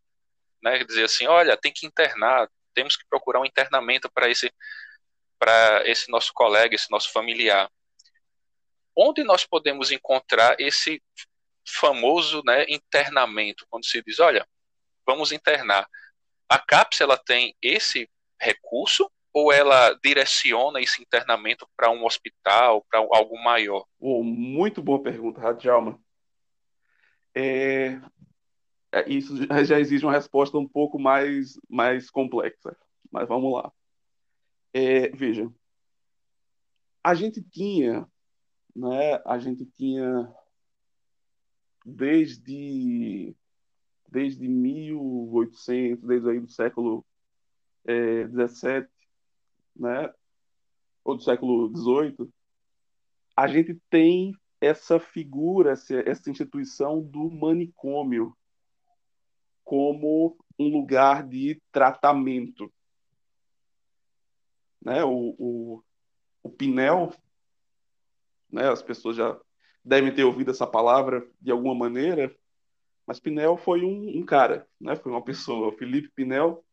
né, 0.63 0.85
dizer 0.85 1.05
assim, 1.05 1.27
olha, 1.27 1.57
tem 1.57 1.73
que 1.73 1.87
internar, 1.87 2.49
temos 2.73 2.97
que 2.97 3.07
procurar 3.09 3.41
um 3.41 3.47
internamento 3.47 4.11
para 4.13 4.29
esse 4.29 4.53
para 5.39 5.83
esse 5.91 6.09
nosso 6.09 6.33
colega, 6.33 6.75
esse 6.75 6.89
nosso 6.89 7.13
familiar. 7.13 7.69
Onde 8.97 9.25
nós 9.25 9.45
podemos 9.45 9.91
encontrar 9.91 10.55
esse 10.61 11.03
famoso 11.67 12.43
né, 12.45 12.65
internamento, 12.69 13.67
quando 13.69 13.85
se 13.85 14.01
diz, 14.03 14.21
olha, 14.21 14.47
vamos 15.05 15.33
internar. 15.33 15.89
A 16.49 16.59
CAPS 16.61 17.01
ela 17.01 17.17
tem 17.17 17.57
esse 17.61 18.09
recurso 18.41 19.11
ou 19.33 19.53
ela 19.53 19.99
direciona 20.05 20.81
esse 20.81 21.01
internamento 21.03 21.67
para 21.77 21.91
um 21.91 22.05
hospital, 22.05 22.85
para 22.89 23.01
algo 23.01 23.43
maior? 23.43 23.87
Oh, 23.99 24.23
muito 24.23 24.83
boa 24.83 25.03
pergunta, 25.03 25.41
Radjalma. 25.41 25.99
É, 27.35 27.99
isso 29.07 29.35
já 29.65 29.81
exige 29.81 30.05
uma 30.05 30.13
resposta 30.13 30.59
um 30.59 30.69
pouco 30.69 30.99
mais, 30.99 31.59
mais 31.69 32.11
complexa, 32.11 32.77
mas 33.11 33.27
vamos 33.27 33.53
lá. 33.55 33.73
É, 34.73 35.09
veja, 35.11 35.51
a 37.03 37.15
gente 37.15 37.43
tinha, 37.43 38.07
né, 38.75 39.21
a 39.25 39.39
gente 39.39 39.65
tinha 39.67 40.33
desde 41.85 43.35
desde 44.09 44.47
1800, 44.47 46.05
desde 46.05 46.29
aí 46.29 46.39
do 46.39 46.49
século 46.49 47.05
é, 47.85 48.29
17, 48.29 48.89
né, 49.75 50.13
ou 51.03 51.17
do 51.17 51.23
século 51.23 51.73
18, 51.73 52.31
a 53.35 53.49
gente 53.49 53.81
tem 53.89 54.35
essa 54.61 55.01
figura, 55.01 55.73
essa, 55.73 55.95
essa 56.09 56.31
instituição 56.31 57.03
do 57.03 57.31
manicômio 57.31 58.37
como 59.65 60.37
um 60.59 60.69
lugar 60.69 61.27
de 61.27 61.61
tratamento. 61.71 62.73
Né? 64.81 65.05
O, 65.05 65.35
o, 65.39 65.85
o 66.43 66.51
Pinel, 66.51 67.15
né? 68.51 68.69
as 68.71 68.83
pessoas 68.83 69.17
já 69.17 69.39
devem 69.85 70.15
ter 70.15 70.25
ouvido 70.25 70.51
essa 70.51 70.67
palavra 70.67 71.27
de 71.41 71.51
alguma 71.51 71.75
maneira, 71.75 72.35
mas 73.07 73.19
Pinel 73.19 73.57
foi 73.57 73.85
um, 73.85 74.19
um 74.19 74.25
cara, 74.25 74.69
né? 74.81 74.95
foi 74.97 75.11
uma 75.11 75.25
pessoa. 75.25 75.69
O 75.69 75.77
Felipe 75.77 76.09
Pinel, 76.15 76.65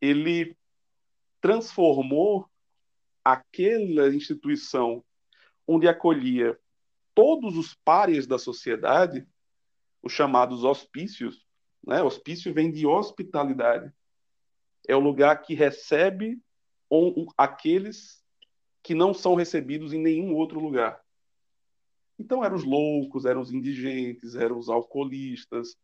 ele 0.00 0.56
transformou 1.40 2.48
aquela 3.24 4.14
instituição 4.14 5.04
onde 5.66 5.88
acolhia 5.88 6.58
todos 7.14 7.56
os 7.56 7.74
pares 7.74 8.26
da 8.26 8.38
sociedade, 8.38 9.26
os 10.02 10.12
chamados 10.12 10.64
hospícios, 10.64 11.46
né? 11.86 12.02
Hospício 12.02 12.52
vem 12.52 12.70
de 12.70 12.86
hospitalidade. 12.86 13.92
É 14.86 14.94
o 14.94 15.00
lugar 15.00 15.42
que 15.42 15.54
recebe 15.54 16.40
aqueles 17.36 18.24
que 18.82 18.94
não 18.94 19.12
são 19.12 19.34
recebidos 19.34 19.92
em 19.92 20.00
nenhum 20.00 20.34
outro 20.34 20.58
lugar. 20.58 21.00
Então 22.18 22.44
eram 22.44 22.56
os 22.56 22.64
loucos, 22.64 23.24
eram 23.24 23.40
os 23.40 23.52
indigentes, 23.52 24.34
eram 24.34 24.58
os 24.58 24.68
alcoolistas, 24.68 25.76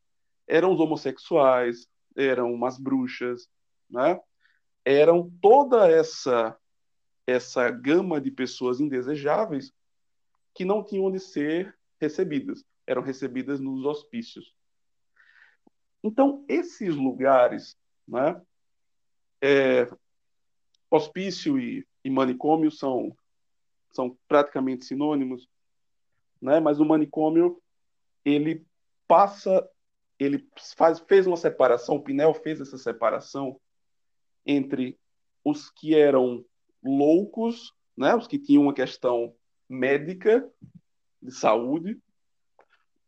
eram 0.46 0.72
os 0.72 0.80
homossexuais, 0.80 1.86
eram 2.16 2.52
umas 2.52 2.78
bruxas, 2.78 3.48
né? 3.88 4.20
Eram 4.84 5.30
toda 5.40 5.88
essa 5.90 6.56
essa 7.26 7.68
gama 7.70 8.20
de 8.20 8.30
pessoas 8.30 8.78
indesejáveis 8.78 9.72
que 10.54 10.64
não 10.64 10.84
tinham 10.84 11.06
onde 11.06 11.18
ser 11.18 11.76
recebidas, 12.00 12.64
eram 12.86 13.02
recebidas 13.02 13.58
nos 13.58 13.84
hospícios. 13.84 14.55
Então, 16.06 16.44
esses 16.46 16.94
lugares, 16.94 17.76
né, 18.06 18.40
é, 19.42 19.88
hospício 20.88 21.58
e, 21.58 21.84
e 22.04 22.08
manicômio 22.08 22.70
são, 22.70 23.12
são 23.90 24.16
praticamente 24.28 24.84
sinônimos, 24.84 25.48
né, 26.40 26.60
mas 26.60 26.78
o 26.78 26.84
manicômio, 26.84 27.60
ele 28.24 28.64
passa, 29.08 29.68
ele 30.16 30.48
faz, 30.76 31.00
fez 31.00 31.26
uma 31.26 31.36
separação, 31.36 31.96
o 31.96 32.02
Pinel 32.02 32.32
fez 32.34 32.60
essa 32.60 32.78
separação 32.78 33.60
entre 34.46 34.96
os 35.44 35.70
que 35.70 35.96
eram 35.96 36.44
loucos, 36.84 37.74
né, 37.96 38.14
os 38.14 38.28
que 38.28 38.38
tinham 38.38 38.62
uma 38.62 38.74
questão 38.74 39.34
médica, 39.68 40.48
de 41.20 41.32
saúde, 41.32 42.00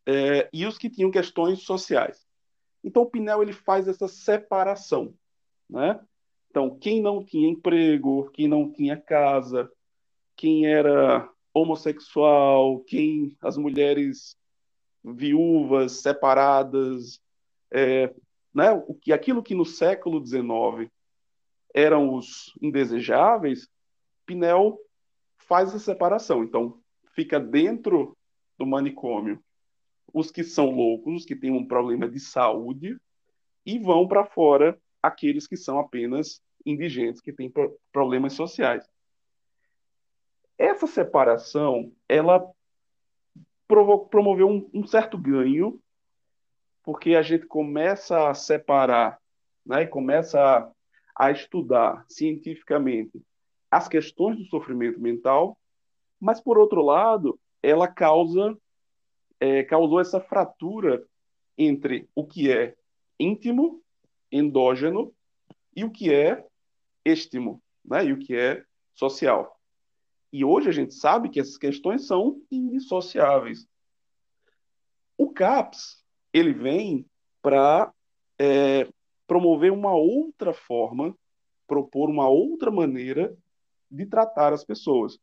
é, 0.05 0.49
e 0.53 0.67
os 0.67 0.77
que 0.77 0.91
tinham 0.91 1.13
questões 1.13 1.63
sociais. 1.63 2.28
Então 2.83 3.03
o 3.03 3.11
Pinel 3.11 3.43
ele 3.43 3.53
faz 3.53 3.89
essa 3.89 4.09
separação, 4.09 5.15
né? 5.69 6.01
Então 6.51 6.79
quem 6.79 7.01
não 7.01 7.25
tinha 7.25 7.49
emprego, 7.49 8.31
quem 8.31 8.49
não 8.49 8.71
tinha 8.71 8.97
casa, 8.97 9.71
quem 10.37 10.67
era 10.67 11.29
homossexual, 11.53 12.81
quem 12.81 13.37
as 13.41 13.57
mulheres 13.57 14.37
viúvas, 15.05 16.01
separadas, 16.01 17.21
é, 17.71 18.15
né? 18.55 18.73
O 18.87 18.95
que 18.95 19.13
aquilo 19.13 19.43
que 19.43 19.55
no 19.55 19.65
século 19.65 20.25
XIX 20.25 20.91
eram 21.75 22.15
os 22.15 22.53
indesejáveis, 22.61 23.69
Pinel 24.25 24.79
faz 25.37 25.69
essa 25.69 25.79
separação. 25.79 26.43
Então 26.45 26.81
fica 27.15 27.39
dentro 27.39 28.17
do 28.57 28.67
manicômio 28.67 29.43
os 30.13 30.31
que 30.31 30.43
são 30.43 30.71
loucos, 30.71 31.23
os 31.23 31.25
que 31.25 31.37
têm 31.37 31.51
um 31.51 31.67
problema 31.67 32.09
de 32.09 32.21
saúde, 32.21 32.99
e 33.65 33.79
vão 33.79 34.09
para 34.09 34.25
fora 34.25 34.79
aqueles 35.03 35.47
que 35.47 35.57
são 35.57 35.79
apenas 35.79 36.41
indigentes, 36.65 37.21
que 37.21 37.33
têm 37.33 37.53
problemas 37.93 38.33
sociais. 38.33 38.89
Essa 40.57 40.87
separação, 40.87 41.93
ela 42.09 42.45
promoveu 43.67 44.49
um, 44.49 44.71
um, 44.73 44.87
certo 44.87 45.17
ganho, 45.17 45.81
porque 46.83 47.15
a 47.15 47.23
gente 47.23 47.47
começa 47.47 48.29
a 48.29 48.35
separar, 48.35 49.21
né, 49.65 49.83
e 49.83 49.87
começa 49.87 50.41
a, 50.41 50.73
a 51.15 51.31
estudar 51.31 52.05
cientificamente 52.09 53.23
as 53.71 53.87
questões 53.87 54.39
do 54.39 54.45
sofrimento 54.47 54.99
mental, 54.99 55.59
mas, 56.19 56.41
por 56.41 56.59
outro 56.59 56.81
lado, 56.83 57.39
ela 57.63 57.87
causa 57.87 58.57
é, 59.41 59.63
causou 59.65 60.01
essa 60.01 60.21
fratura 60.21 61.05
entre 61.57 62.09
o 62.15 62.25
que 62.27 62.53
é 62.53 62.77
íntimo, 63.19 63.83
endógeno, 64.31 65.13
e 65.75 65.85
o 65.85 65.91
que 65.91 66.13
é 66.13 66.45
estimo, 67.05 67.63
né? 67.85 68.07
e 68.07 68.13
o 68.13 68.19
que 68.19 68.35
é 68.35 68.65
social. 68.95 69.59
E 70.33 70.45
hoje 70.45 70.69
a 70.69 70.73
gente 70.73 70.95
sabe 70.95 71.29
que 71.29 71.41
essas 71.41 71.57
questões 71.57 72.07
são 72.07 72.43
indissociáveis. 72.51 73.67
O 75.17 75.31
CAPS 75.31 76.05
ele 76.33 76.53
vem 76.53 77.07
para 77.41 77.93
é, 78.39 78.89
promover 79.27 79.73
uma 79.73 79.95
outra 79.95 80.53
forma, 80.53 81.17
propor 81.67 82.11
uma 82.11 82.29
outra 82.29 82.71
maneira 82.71 83.37
de 83.91 84.05
tratar 84.07 84.53
as 84.53 84.65
pessoas. 84.65 85.19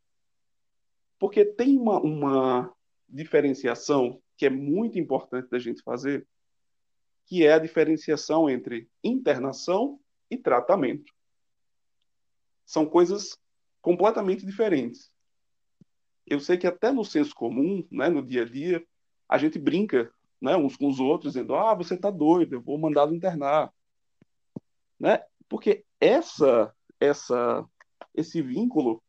Porque 1.19 1.45
tem 1.45 1.77
uma, 1.77 1.99
uma 1.99 2.73
diferenciação 3.15 4.21
que 4.37 4.45
é 4.45 4.49
muito 4.49 4.99
importante 4.99 5.49
da 5.49 5.57
gente 5.57 5.81
fazer, 5.81 6.27
que 7.25 7.45
é 7.45 7.53
a 7.53 7.59
diferenciação 7.59 8.49
entre 8.49 8.89
internação 9.03 9.99
e 10.29 10.37
tratamento. 10.37 11.13
São 12.65 12.85
coisas 12.85 13.39
completamente 13.81 14.45
diferentes. 14.45 15.11
Eu 16.25 16.39
sei 16.39 16.57
que 16.57 16.67
até 16.67 16.91
no 16.91 17.05
senso 17.05 17.33
comum, 17.33 17.87
né, 17.89 18.09
no 18.09 18.21
dia 18.21 18.41
a 18.41 18.45
dia, 18.45 18.85
a 19.29 19.37
gente 19.37 19.57
brinca 19.57 20.11
né, 20.41 20.57
uns 20.57 20.75
com 20.75 20.87
os 20.87 20.99
outros, 20.99 21.33
dizendo: 21.33 21.55
ah, 21.55 21.73
você 21.73 21.93
está 21.93 22.09
doido, 22.09 22.53
eu 22.53 22.61
vou 22.61 22.77
mandá-lo 22.77 23.15
internar. 23.15 23.71
Né? 24.99 25.23
Porque 25.47 25.85
essa, 25.99 26.75
essa, 26.99 27.65
esse 28.13 28.41
vínculo 28.41 29.01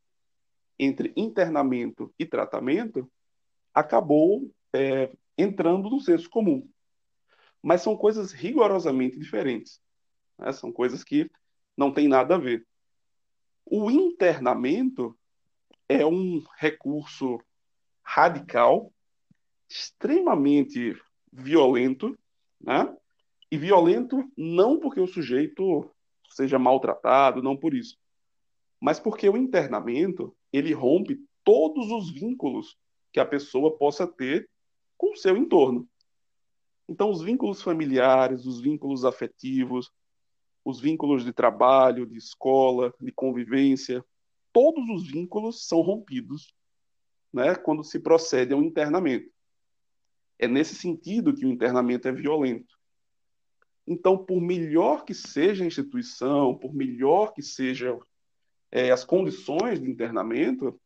entre 0.78 1.12
internamento 1.16 2.12
e 2.18 2.26
tratamento 2.26 3.10
acabou 3.76 4.50
é, 4.72 5.12
entrando 5.36 5.90
no 5.90 6.00
senso 6.00 6.30
comum. 6.30 6.66
Mas 7.62 7.82
são 7.82 7.94
coisas 7.94 8.32
rigorosamente 8.32 9.18
diferentes. 9.18 9.82
Né? 10.38 10.50
São 10.52 10.72
coisas 10.72 11.04
que 11.04 11.30
não 11.76 11.92
têm 11.92 12.08
nada 12.08 12.36
a 12.36 12.38
ver. 12.38 12.66
O 13.66 13.90
internamento 13.90 15.14
é 15.86 16.06
um 16.06 16.42
recurso 16.56 17.38
radical, 18.02 18.90
extremamente 19.68 20.96
violento, 21.30 22.18
né? 22.58 22.96
E 23.50 23.58
violento 23.58 24.24
não 24.36 24.80
porque 24.80 25.00
o 25.00 25.06
sujeito 25.06 25.90
seja 26.30 26.58
maltratado, 26.58 27.42
não 27.42 27.56
por 27.56 27.74
isso, 27.74 27.98
mas 28.80 28.98
porque 28.98 29.28
o 29.28 29.36
internamento 29.36 30.36
ele 30.52 30.72
rompe 30.72 31.20
todos 31.44 31.90
os 31.90 32.10
vínculos 32.10 32.76
que 33.16 33.20
a 33.20 33.24
pessoa 33.24 33.74
possa 33.74 34.06
ter 34.06 34.46
com 34.94 35.14
o 35.14 35.16
seu 35.16 35.38
entorno. 35.38 35.88
Então, 36.86 37.10
os 37.10 37.22
vínculos 37.22 37.62
familiares, 37.62 38.44
os 38.44 38.60
vínculos 38.60 39.06
afetivos, 39.06 39.90
os 40.62 40.78
vínculos 40.78 41.24
de 41.24 41.32
trabalho, 41.32 42.04
de 42.04 42.18
escola, 42.18 42.92
de 43.00 43.10
convivência, 43.10 44.04
todos 44.52 44.86
os 44.90 45.10
vínculos 45.10 45.66
são 45.66 45.80
rompidos 45.80 46.54
né, 47.32 47.54
quando 47.54 47.82
se 47.82 47.98
procede 47.98 48.52
ao 48.52 48.62
internamento. 48.62 49.32
É 50.38 50.46
nesse 50.46 50.74
sentido 50.74 51.34
que 51.34 51.46
o 51.46 51.50
internamento 51.50 52.08
é 52.08 52.12
violento. 52.12 52.78
Então, 53.86 54.22
por 54.22 54.42
melhor 54.42 55.06
que 55.06 55.14
seja 55.14 55.64
a 55.64 55.66
instituição, 55.66 56.54
por 56.54 56.74
melhor 56.74 57.32
que 57.32 57.40
sejam 57.40 57.98
é, 58.70 58.90
as 58.90 59.06
condições 59.06 59.80
de 59.80 59.90
internamento, 59.90 60.78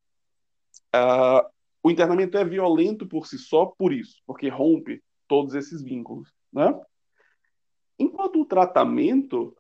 uh, 0.94 1.59
o 1.82 1.90
internamento 1.90 2.36
é 2.36 2.44
violento 2.44 3.06
por 3.06 3.26
si 3.26 3.38
só 3.38 3.66
por 3.66 3.92
isso, 3.92 4.22
porque 4.26 4.48
rompe 4.48 5.02
todos 5.26 5.54
esses 5.54 5.82
vínculos. 5.82 6.32
Né? 6.52 6.78
Enquanto 7.98 8.40
o 8.40 8.46
tratamento, 8.46 9.56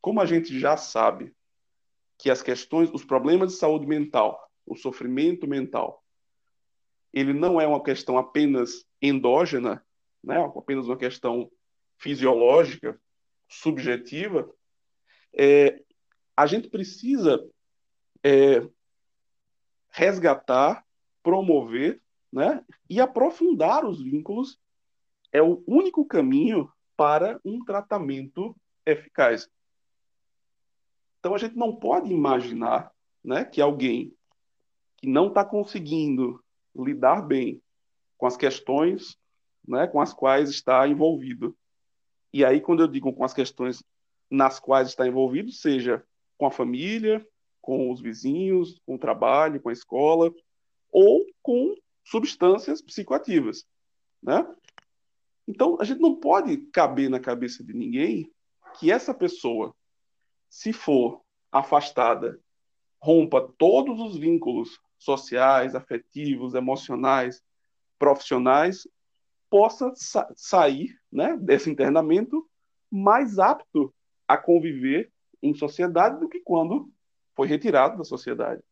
como 0.00 0.20
a 0.20 0.26
gente 0.26 0.58
já 0.58 0.76
sabe, 0.76 1.34
que 2.16 2.30
as 2.30 2.42
questões, 2.42 2.90
os 2.92 3.04
problemas 3.04 3.52
de 3.52 3.58
saúde 3.58 3.86
mental, 3.86 4.50
o 4.66 4.76
sofrimento 4.76 5.46
mental, 5.46 6.02
ele 7.12 7.32
não 7.32 7.60
é 7.60 7.66
uma 7.66 7.82
questão 7.82 8.18
apenas 8.18 8.84
endógena, 9.00 9.84
né, 10.22 10.36
apenas 10.56 10.86
uma 10.86 10.96
questão 10.96 11.50
fisiológica, 11.96 13.00
subjetiva, 13.48 14.52
é, 15.32 15.80
a 16.36 16.46
gente 16.46 16.68
precisa 16.68 17.44
é, 18.22 18.68
resgatar, 19.90 20.84
promover 21.28 22.00
né, 22.32 22.64
e 22.88 23.02
aprofundar 23.02 23.84
os 23.84 24.02
vínculos 24.02 24.58
é 25.30 25.42
o 25.42 25.62
único 25.66 26.06
caminho 26.06 26.72
para 26.96 27.38
um 27.44 27.62
tratamento 27.62 28.56
eficaz. 28.86 29.46
Então 31.20 31.34
a 31.34 31.38
gente 31.38 31.54
não 31.54 31.76
pode 31.76 32.10
imaginar 32.10 32.90
né, 33.22 33.44
que 33.44 33.60
alguém 33.60 34.14
que 34.96 35.06
não 35.06 35.28
está 35.28 35.44
conseguindo 35.44 36.42
lidar 36.74 37.20
bem 37.20 37.60
com 38.16 38.24
as 38.24 38.38
questões 38.38 39.18
né, 39.66 39.86
com 39.86 40.00
as 40.00 40.14
quais 40.14 40.48
está 40.48 40.88
envolvido. 40.88 41.54
E 42.32 42.42
aí, 42.42 42.58
quando 42.58 42.80
eu 42.80 42.88
digo 42.88 43.12
com 43.12 43.22
as 43.22 43.34
questões 43.34 43.84
nas 44.30 44.58
quais 44.58 44.88
está 44.88 45.06
envolvido, 45.06 45.52
seja 45.52 46.02
com 46.38 46.46
a 46.46 46.50
família, 46.50 47.26
com 47.60 47.92
os 47.92 48.00
vizinhos, 48.00 48.80
com 48.86 48.94
o 48.94 48.98
trabalho, 48.98 49.60
com 49.60 49.68
a 49.68 49.74
escola, 49.74 50.32
ou 50.90 51.26
com 51.42 51.74
substâncias 52.04 52.80
psicoativas. 52.80 53.66
Né? 54.22 54.46
Então, 55.46 55.76
a 55.80 55.84
gente 55.84 56.00
não 56.00 56.16
pode 56.16 56.56
caber 56.72 57.08
na 57.08 57.20
cabeça 57.20 57.62
de 57.64 57.72
ninguém 57.72 58.30
que 58.78 58.90
essa 58.90 59.14
pessoa, 59.14 59.74
se 60.48 60.72
for 60.72 61.22
afastada, 61.50 62.40
rompa 63.00 63.40
todos 63.56 64.00
os 64.00 64.18
vínculos 64.18 64.80
sociais, 64.98 65.74
afetivos, 65.74 66.54
emocionais, 66.54 67.42
profissionais, 67.98 68.86
possa 69.48 69.92
sa 69.94 70.30
sair 70.36 70.98
né, 71.10 71.36
desse 71.36 71.70
internamento 71.70 72.48
mais 72.90 73.38
apto 73.38 73.94
a 74.26 74.36
conviver 74.36 75.10
em 75.42 75.54
sociedade 75.54 76.20
do 76.20 76.28
que 76.28 76.40
quando 76.40 76.92
foi 77.34 77.46
retirado 77.46 77.96
da 77.96 78.04
sociedade. 78.04 78.62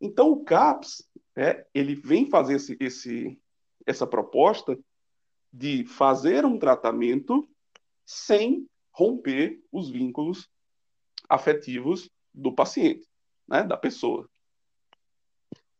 Então, 0.00 0.30
o 0.30 0.44
CAPS, 0.44 1.08
é, 1.34 1.66
ele 1.74 1.94
vem 1.94 2.28
fazer 2.28 2.56
esse, 2.56 2.76
esse, 2.80 3.40
essa 3.86 4.06
proposta 4.06 4.78
de 5.52 5.84
fazer 5.84 6.44
um 6.44 6.58
tratamento 6.58 7.48
sem 8.04 8.68
romper 8.92 9.62
os 9.72 9.90
vínculos 9.90 10.48
afetivos 11.28 12.10
do 12.32 12.52
paciente, 12.52 13.06
né, 13.48 13.62
da 13.62 13.76
pessoa. 13.76 14.28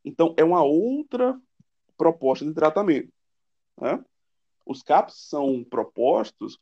Então, 0.05 0.35
é 0.37 0.44
uma 0.44 0.62
outra 0.62 1.40
proposta 1.96 2.44
de 2.44 2.55
tratamento. 2.55 3.12
Né? 3.81 4.02
Os 4.64 4.83
CAPs 4.83 5.29
são 5.29 5.64
propostos 5.64 6.59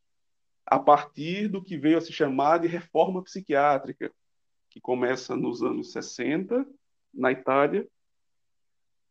a 0.66 0.78
partir 0.78 1.48
do 1.48 1.62
que 1.62 1.76
veio 1.76 1.98
a 1.98 2.00
se 2.00 2.12
chamar 2.12 2.58
de 2.58 2.68
reforma 2.68 3.22
psiquiátrica, 3.22 4.12
que 4.70 4.80
começa 4.80 5.36
nos 5.36 5.62
anos 5.62 5.92
60, 5.92 6.66
na 7.14 7.33
Itália, 7.33 7.87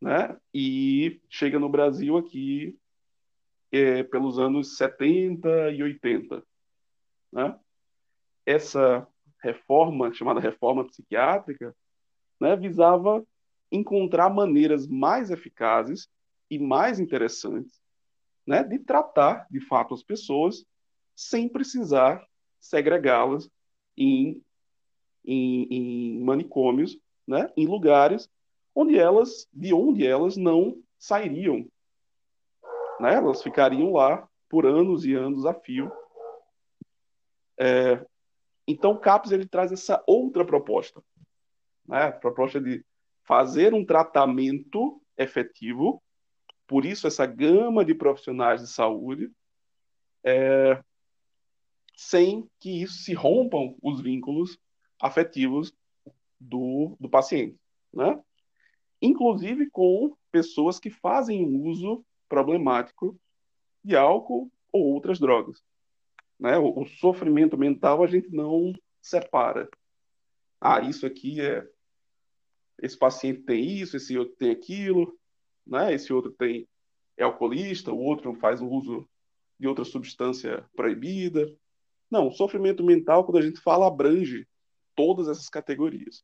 né? 0.01 0.37
e 0.53 1.21
chega 1.29 1.59
no 1.59 1.69
Brasil 1.69 2.17
aqui 2.17 2.77
é, 3.71 4.03
pelos 4.03 4.37
anos 4.37 4.77
70 4.77 5.71
e 5.71 5.81
80. 5.81 6.43
Né? 7.31 7.59
Essa 8.45 9.07
reforma, 9.41 10.13
chamada 10.13 10.39
reforma 10.39 10.85
psiquiátrica, 10.85 11.75
né, 12.39 12.55
visava 12.55 13.25
encontrar 13.71 14.29
maneiras 14.29 14.87
mais 14.87 15.31
eficazes 15.31 16.07
e 16.49 16.59
mais 16.59 16.99
interessantes 16.99 17.81
né, 18.45 18.63
de 18.63 18.79
tratar, 18.79 19.47
de 19.49 19.59
fato, 19.61 19.93
as 19.93 20.03
pessoas 20.03 20.65
sem 21.15 21.47
precisar 21.47 22.25
segregá-las 22.59 23.49
em, 23.97 24.41
em, 25.25 25.67
em, 25.69 26.23
manicômios, 26.23 26.97
né, 27.27 27.51
em 27.55 27.65
lugares 27.65 28.29
onde 28.75 28.97
elas, 28.97 29.47
de 29.53 29.73
onde 29.73 30.05
elas 30.05 30.35
não 30.35 30.81
sairiam 30.97 31.67
né? 32.99 33.15
Elas 33.15 33.41
ficariam 33.41 33.91
lá 33.91 34.27
por 34.49 34.65
anos 34.65 35.05
e 35.05 35.13
anos 35.13 35.45
a 35.45 35.53
fio. 35.53 35.91
É, 37.59 38.03
então, 38.67 38.91
o 38.91 38.99
CAPS 38.99 39.31
ele 39.31 39.45
traz 39.45 39.71
essa 39.71 40.01
outra 40.07 40.45
proposta, 40.45 41.03
né? 41.85 42.03
A 42.05 42.11
proposta 42.11 42.59
de 42.61 42.83
fazer 43.23 43.73
um 43.73 43.85
tratamento 43.85 45.01
efetivo, 45.17 46.01
por 46.67 46.85
isso 46.85 47.07
essa 47.07 47.25
gama 47.25 47.85
de 47.85 47.93
profissionais 47.93 48.61
de 48.61 48.67
saúde, 48.67 49.31
é, 50.23 50.81
sem 51.95 52.49
que 52.59 52.81
isso 52.81 53.03
se 53.03 53.13
rompam 53.13 53.75
os 53.81 54.01
vínculos 54.01 54.57
afetivos 54.99 55.73
do, 56.43 56.95
do 56.99 57.09
paciente, 57.09 57.57
né? 57.93 58.21
Inclusive 59.01 59.69
com 59.69 60.15
pessoas 60.31 60.79
que 60.79 60.89
fazem 60.89 61.45
uso 61.45 62.05
problemático 62.29 63.19
de 63.83 63.95
álcool 63.95 64.51
ou 64.71 64.93
outras 64.93 65.19
drogas. 65.19 65.61
Né? 66.39 66.57
O, 66.57 66.81
o, 66.81 66.85
sofrimento 66.85 67.57
mental 67.57 68.03
a 68.03 68.07
gente 68.07 68.29
não 68.29 68.73
separa. 69.01 69.69
Ah, 70.59 70.81
isso 70.81 71.05
aqui 71.05 71.41
é. 71.41 71.67
Esse 72.81 72.97
paciente 72.97 73.41
tem 73.41 73.63
isso, 73.63 73.95
esse 73.95 74.17
outro 74.17 74.35
tem 74.35 74.49
aquilo, 74.49 75.17
né? 75.65 75.93
esse 75.93 76.11
outro 76.11 76.31
tem 76.31 76.67
é 77.15 77.23
alcoolista, 77.23 77.91
o 77.91 77.99
outro 77.99 78.33
faz 78.33 78.61
o 78.61 78.67
uso 78.67 79.07
de 79.59 79.67
outra 79.67 79.85
substância 79.85 80.67
proibida. 80.75 81.45
Não, 82.09 82.31
sofrimento 82.31 82.83
mental, 82.83 83.23
quando 83.23 83.37
a 83.37 83.41
gente 83.41 83.59
fala, 83.59 83.87
abrange 83.87 84.47
todas 84.95 85.27
essas 85.27 85.49
categorias. 85.49 86.23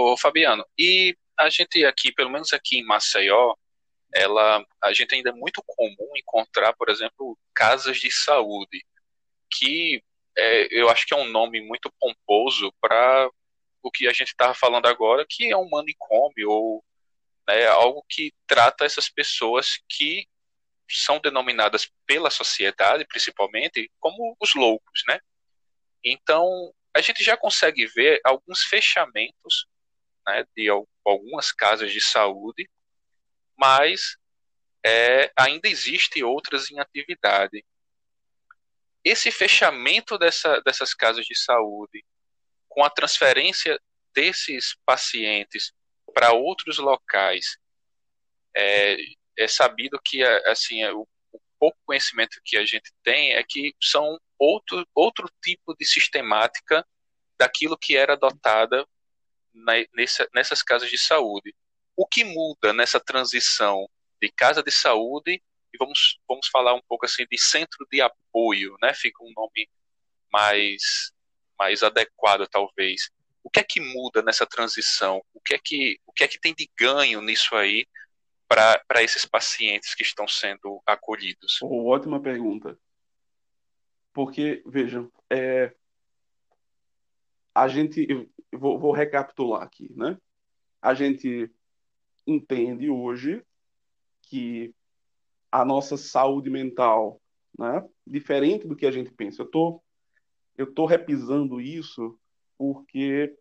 Ô, 0.00 0.16
Fabiano, 0.16 0.64
e 0.78 1.16
a 1.36 1.50
gente 1.50 1.84
aqui, 1.84 2.12
pelo 2.12 2.30
menos 2.30 2.52
aqui 2.52 2.78
em 2.78 2.84
Maceió, 2.84 3.56
ela, 4.14 4.64
a 4.80 4.92
gente 4.92 5.12
ainda 5.12 5.30
é 5.30 5.32
muito 5.32 5.60
comum 5.66 6.12
encontrar, 6.16 6.72
por 6.74 6.88
exemplo, 6.88 7.36
casas 7.52 7.96
de 7.98 8.08
saúde, 8.08 8.86
que 9.50 10.00
é, 10.36 10.68
eu 10.70 10.88
acho 10.88 11.04
que 11.04 11.12
é 11.12 11.16
um 11.16 11.26
nome 11.26 11.60
muito 11.60 11.92
pomposo 11.98 12.72
para 12.80 13.28
o 13.82 13.90
que 13.90 14.06
a 14.06 14.12
gente 14.12 14.28
estava 14.28 14.54
falando 14.54 14.86
agora, 14.86 15.26
que 15.28 15.50
é 15.50 15.56
um 15.56 15.68
manicômio 15.68 16.48
ou 16.48 16.84
né, 17.48 17.66
algo 17.66 18.04
que 18.08 18.32
trata 18.46 18.84
essas 18.84 19.08
pessoas 19.10 19.80
que 19.88 20.28
são 20.88 21.18
denominadas 21.18 21.90
pela 22.06 22.30
sociedade, 22.30 23.04
principalmente, 23.04 23.90
como 23.98 24.36
os 24.40 24.54
loucos, 24.54 25.02
né? 25.08 25.18
Então, 26.04 26.72
a 26.94 27.00
gente 27.00 27.24
já 27.24 27.36
consegue 27.36 27.84
ver 27.86 28.20
alguns 28.24 28.62
fechamentos 28.62 29.66
né, 30.28 30.44
de 30.54 30.68
algumas 31.04 31.50
casas 31.50 31.90
de 31.90 32.00
saúde, 32.00 32.68
mas 33.56 34.16
é, 34.84 35.32
ainda 35.36 35.68
existe 35.68 36.22
outras 36.22 36.70
em 36.70 36.78
atividade. 36.78 37.64
Esse 39.02 39.30
fechamento 39.30 40.18
dessa, 40.18 40.60
dessas 40.60 40.92
casas 40.92 41.24
de 41.24 41.36
saúde, 41.36 42.04
com 42.68 42.84
a 42.84 42.90
transferência 42.90 43.80
desses 44.14 44.76
pacientes 44.84 45.72
para 46.12 46.32
outros 46.32 46.78
locais, 46.78 47.56
é, 48.54 48.96
é 49.36 49.48
sabido 49.48 50.00
que 50.04 50.22
assim 50.46 50.82
é, 50.82 50.92
o, 50.92 51.06
o, 51.32 51.40
pouco 51.58 51.78
conhecimento 51.86 52.40
que 52.44 52.56
a 52.56 52.66
gente 52.66 52.92
tem 53.02 53.32
é 53.32 53.42
que 53.42 53.74
são 53.80 54.18
outro, 54.38 54.86
outro 54.94 55.28
tipo 55.42 55.74
de 55.74 55.86
sistemática 55.86 56.86
daquilo 57.38 57.78
que 57.78 57.96
era 57.96 58.12
adotada 58.14 58.86
na, 59.64 59.72
nessa, 59.94 60.28
nessas 60.34 60.62
casas 60.62 60.90
de 60.90 60.98
saúde. 60.98 61.54
O 61.96 62.06
que 62.06 62.24
muda 62.24 62.72
nessa 62.72 63.00
transição 63.00 63.88
de 64.20 64.30
casa 64.30 64.62
de 64.62 64.70
saúde 64.70 65.42
e 65.72 65.78
vamos, 65.78 66.18
vamos 66.28 66.48
falar 66.48 66.74
um 66.74 66.82
pouco 66.88 67.04
assim 67.04 67.26
de 67.30 67.38
centro 67.38 67.86
de 67.90 68.00
apoio, 68.00 68.76
né? 68.82 68.94
Fica 68.94 69.22
um 69.22 69.32
nome 69.36 69.68
mais, 70.32 71.12
mais 71.58 71.82
adequado, 71.82 72.46
talvez. 72.48 73.10
O 73.42 73.50
que 73.50 73.60
é 73.60 73.64
que 73.64 73.80
muda 73.80 74.22
nessa 74.22 74.46
transição? 74.46 75.22
O 75.32 75.40
que 75.40 75.54
é 75.54 75.58
que, 75.58 76.00
o 76.06 76.12
que, 76.12 76.24
é 76.24 76.28
que 76.28 76.40
tem 76.40 76.54
de 76.54 76.68
ganho 76.78 77.20
nisso 77.20 77.54
aí 77.54 77.86
para 78.48 79.02
esses 79.02 79.24
pacientes 79.24 79.94
que 79.94 80.02
estão 80.02 80.26
sendo 80.26 80.82
acolhidos? 80.86 81.58
Oh, 81.62 81.86
ótima 81.86 82.20
pergunta. 82.20 82.78
Porque, 84.12 84.62
vejam, 84.66 85.10
é, 85.30 85.72
a 87.58 87.66
gente, 87.66 88.06
vou, 88.52 88.78
vou 88.78 88.92
recapitular 88.92 89.62
aqui, 89.62 89.92
né? 89.96 90.16
A 90.80 90.94
gente 90.94 91.50
entende 92.24 92.88
hoje 92.88 93.44
que 94.22 94.72
a 95.50 95.64
nossa 95.64 95.96
saúde 95.96 96.48
mental, 96.50 97.20
né? 97.58 97.84
Diferente 98.06 98.66
do 98.68 98.76
que 98.76 98.86
a 98.86 98.92
gente 98.92 99.10
pensa. 99.10 99.42
Eu 99.42 99.46
tô, 99.46 99.82
eu 100.56 100.72
tô 100.72 100.86
repisando 100.86 101.60
isso 101.60 102.16
porque 102.56 103.36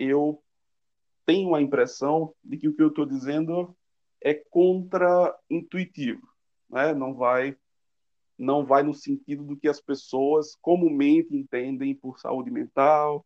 eu 0.00 0.42
tenho 1.24 1.54
a 1.54 1.62
impressão 1.62 2.34
de 2.42 2.56
que 2.56 2.66
o 2.66 2.74
que 2.74 2.82
eu 2.82 2.88
estou 2.88 3.06
dizendo 3.06 3.76
é 4.20 4.34
contra-intuitivo, 4.34 6.26
né? 6.68 6.92
Não 6.92 7.14
vai, 7.14 7.56
não 8.36 8.66
vai 8.66 8.82
no 8.82 8.94
sentido 8.94 9.44
do 9.44 9.56
que 9.56 9.68
as 9.68 9.80
pessoas 9.80 10.56
comumente 10.60 11.36
entendem 11.36 11.94
por 11.94 12.18
saúde 12.18 12.50
mental, 12.50 13.24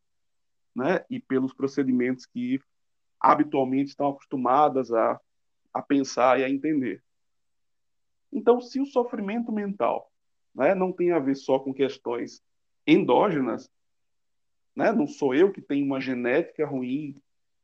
né? 0.75 1.05
E 1.11 1.21
pelos 1.21 1.53
procedimentos 1.53 2.27
que 2.27 2.61
habitualmente 3.21 3.91
estão 3.91 4.09
acostumadas 4.09 4.93
a, 4.93 5.21
a 5.73 5.81
pensar 5.81 6.41
e 6.41 6.45
a 6.45 6.51
entender. 6.51 7.03
Então, 8.33 8.61
se 8.61 8.81
o 8.81 8.87
sofrimento 8.87 9.53
mental 9.53 10.11
né, 10.55 10.75
não 10.75 10.93
tem 10.93 11.13
a 11.13 11.19
ver 11.19 11.37
só 11.37 11.59
com 11.59 11.73
questões 11.73 12.43
endógenas, 12.87 13.71
né, 14.75 14.91
não 14.91 15.07
sou 15.07 15.35
eu 15.35 15.53
que 15.53 15.61
tenho 15.61 15.85
uma 15.85 16.01
genética 16.01 16.67
ruim 16.67 17.21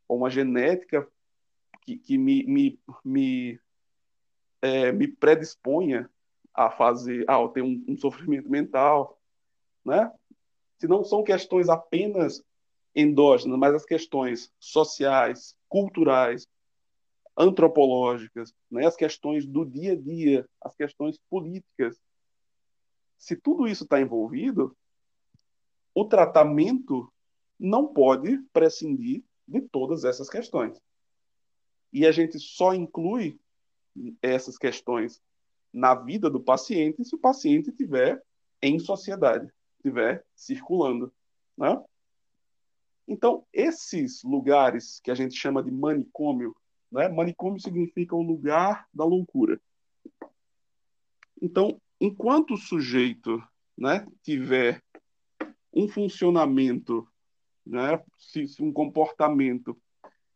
ou 0.07 0.19
uma 0.19 0.31
genética 0.31 1.09
que, 1.83 1.97
que 1.97 2.19
me, 2.19 2.45
me, 2.45 2.81
me, 3.05 3.61
é, 4.61 4.93
me 4.93 5.09
predisponha 5.09 6.09
a 6.53 6.71
fazer, 6.71 7.25
a 7.29 7.49
ter 7.49 7.63
um, 7.63 7.85
um 7.89 7.97
sofrimento 7.97 8.51
mental, 8.51 9.19
né? 9.85 10.13
Se 10.79 10.87
não 10.87 11.03
são 11.03 11.23
questões 11.25 11.69
apenas 11.69 12.45
endógenas, 13.01 13.57
mas 13.57 13.75
as 13.75 13.85
questões 13.85 14.53
sociais, 14.59 15.57
culturais, 15.69 16.49
antropológicas, 17.37 18.53
né, 18.69 18.85
as 18.85 18.97
questões 18.97 19.47
do 19.47 19.65
dia 19.65 19.93
a 19.93 19.97
dia, 19.97 20.49
as 20.61 20.75
questões 20.75 21.17
políticas. 21.31 21.97
Se 23.17 23.37
tudo 23.37 23.69
isso 23.69 23.85
está 23.85 24.01
envolvido, 24.01 24.77
o 25.95 26.05
tratamento 26.05 27.13
não 27.59 27.87
pode 27.87 28.39
prescindir 28.53 29.23
de 29.47 29.61
todas 29.61 30.05
essas 30.05 30.29
questões. 30.29 30.77
E 31.93 32.05
a 32.05 32.11
gente 32.11 32.39
só 32.41 32.75
inclui 32.75 33.39
essas 34.21 34.59
questões 34.59 35.23
na 35.73 35.95
vida 35.95 36.29
do 36.29 36.41
paciente 36.41 37.05
se 37.05 37.15
o 37.15 37.19
paciente 37.19 37.71
estiver 37.71 38.21
em 38.61 38.79
sociedade, 38.81 39.53
estiver 39.77 40.25
circulando. 40.35 41.13
Né? 41.57 41.81
Então, 43.09 43.47
esses 43.53 44.23
lugares 44.23 45.01
que 45.03 45.11
a 45.11 45.15
gente 45.15 45.35
chama 45.35 45.63
de 45.63 45.71
manicômio, 45.71 46.55
né? 46.93 47.09
Manicômio 47.09 47.59
significa 47.59 48.15
o 48.15 48.23
lugar 48.23 48.87
da 48.93 49.05
loucura. 49.05 49.59
Então, 51.41 51.81
enquanto 51.99 52.53
o 52.53 52.59
sujeito 52.59 53.43
né, 53.77 54.07
tiver 54.23 54.83
um 55.73 55.89
funcionamento, 55.89 57.09
né, 57.65 58.03
se, 58.19 58.47
se 58.47 58.63
um 58.63 58.73
comportamento 58.73 59.81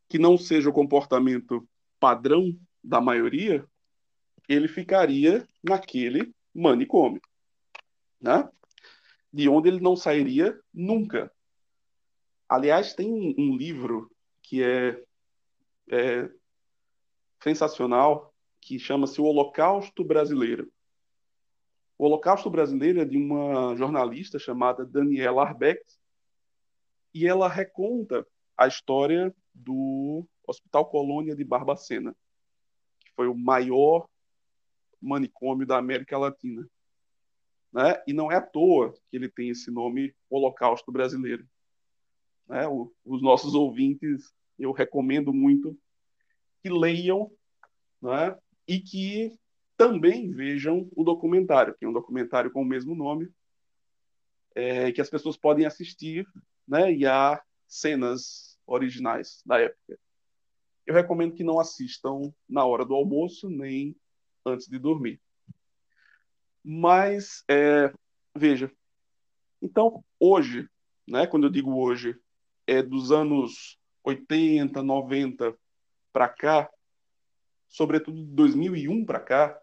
que 0.09 0.19
não 0.19 0.39
seja 0.39 0.71
o 0.71 0.73
comportamento 0.73 1.69
padrão 2.01 2.59
da 2.83 3.01
maioria, 3.01 3.67
ele 4.49 4.69
ficaria 4.69 5.47
naquele 5.63 6.35
manicômio, 6.55 7.21
né? 8.21 8.49
De 9.33 9.49
onde 9.49 9.69
ele 9.69 9.81
não 9.81 9.97
sairia 9.97 10.59
nunca. 10.73 11.33
Aliás, 12.53 12.93
tem 12.93 13.35
um, 13.39 13.57
livro 13.57 14.15
que 14.43 14.63
é, 14.63 15.03
é 15.91 16.31
sensacional 17.43 18.35
que 18.61 18.79
chama-se 18.79 19.23
O 19.23 19.25
Holocausto 19.25 20.05
Brasileiro. 20.05 20.71
O 21.97 22.05
Holocausto 22.05 22.51
Brasileiro 22.51 23.01
é 23.01 23.07
de 23.07 23.17
uma 23.17 23.75
jornalista 23.75 24.39
chamada 24.39 24.85
Daniela 24.85 25.49
Arbex 25.49 25.99
e 27.15 27.27
ela 27.27 27.49
reconta 27.49 28.27
a 28.55 28.67
história 28.67 29.35
do 29.55 30.29
Hospital 30.47 30.85
Colônia 30.91 31.35
de 31.35 31.45
Barbacena, 31.45 32.15
que 33.01 33.11
foi 33.17 33.29
o 33.29 33.35
maior 33.35 34.07
manicômio 35.01 35.67
da 35.67 35.79
América 35.79 36.19
Latina. 36.19 36.69
Né? 37.73 38.03
E 38.07 38.13
não 38.13 38.31
é 38.31 38.37
à 38.37 38.43
toa 38.43 38.93
que 39.09 39.17
ele 39.17 39.31
tem 39.31 39.49
esse 39.49 39.71
nome 39.71 40.15
Holocausto 40.29 40.93
Brasileiro. 40.93 41.49
Né? 42.53 42.69
Os 43.03 43.23
nossos 43.23 43.55
ouvintes, 43.55 44.31
eu 44.59 44.73
recomendo 44.73 45.33
muito 45.33 45.75
que 46.63 46.69
leiam 46.69 47.33
né, 48.01 48.37
e 48.69 48.79
que 48.79 49.33
também 49.75 50.31
vejam 50.31 50.87
o 50.95 51.03
documentário, 51.03 51.75
que 51.75 51.87
é 51.87 51.89
um 51.89 51.95
documentário 51.95 52.53
com 52.53 52.61
o 52.61 52.65
mesmo 52.65 52.95
nome, 52.95 53.31
é, 54.55 54.93
que 54.93 55.01
as 55.01 55.09
pessoas 55.09 55.35
podem 55.35 55.65
assistir, 55.65 56.27
né, 56.69 56.93
e 56.93 57.07
há 57.07 57.43
cenas 57.67 58.61
originais 58.67 59.43
da 59.47 59.59
época. 59.59 59.99
Eu 60.87 60.95
recomendo 60.95 61.35
que 61.35 61.43
não 61.43 61.59
assistam 61.59 62.35
na 62.47 62.67
hora 62.67 62.85
do 62.85 62.95
almoço 62.95 63.49
nem 63.49 63.97
antes 64.45 64.67
de 64.67 64.79
dormir. 64.79 65.19
Mas, 66.63 67.45
é, 67.49 67.91
veja, 68.37 68.71
então, 69.63 70.05
hoje, 70.21 70.69
né, 71.09 71.27
quando 71.27 71.47
eu 71.47 71.51
digo 71.51 71.75
hoje, 71.75 72.21
é 72.67 72.83
dos 72.83 73.11
anos 73.13 73.79
80, 74.05 74.83
90 74.83 75.55
para 76.13 76.29
cá, 76.29 76.71
sobretudo 77.69 78.25
de 78.25 78.33
2001 78.33 79.05
para 79.05 79.21
cá, 79.21 79.61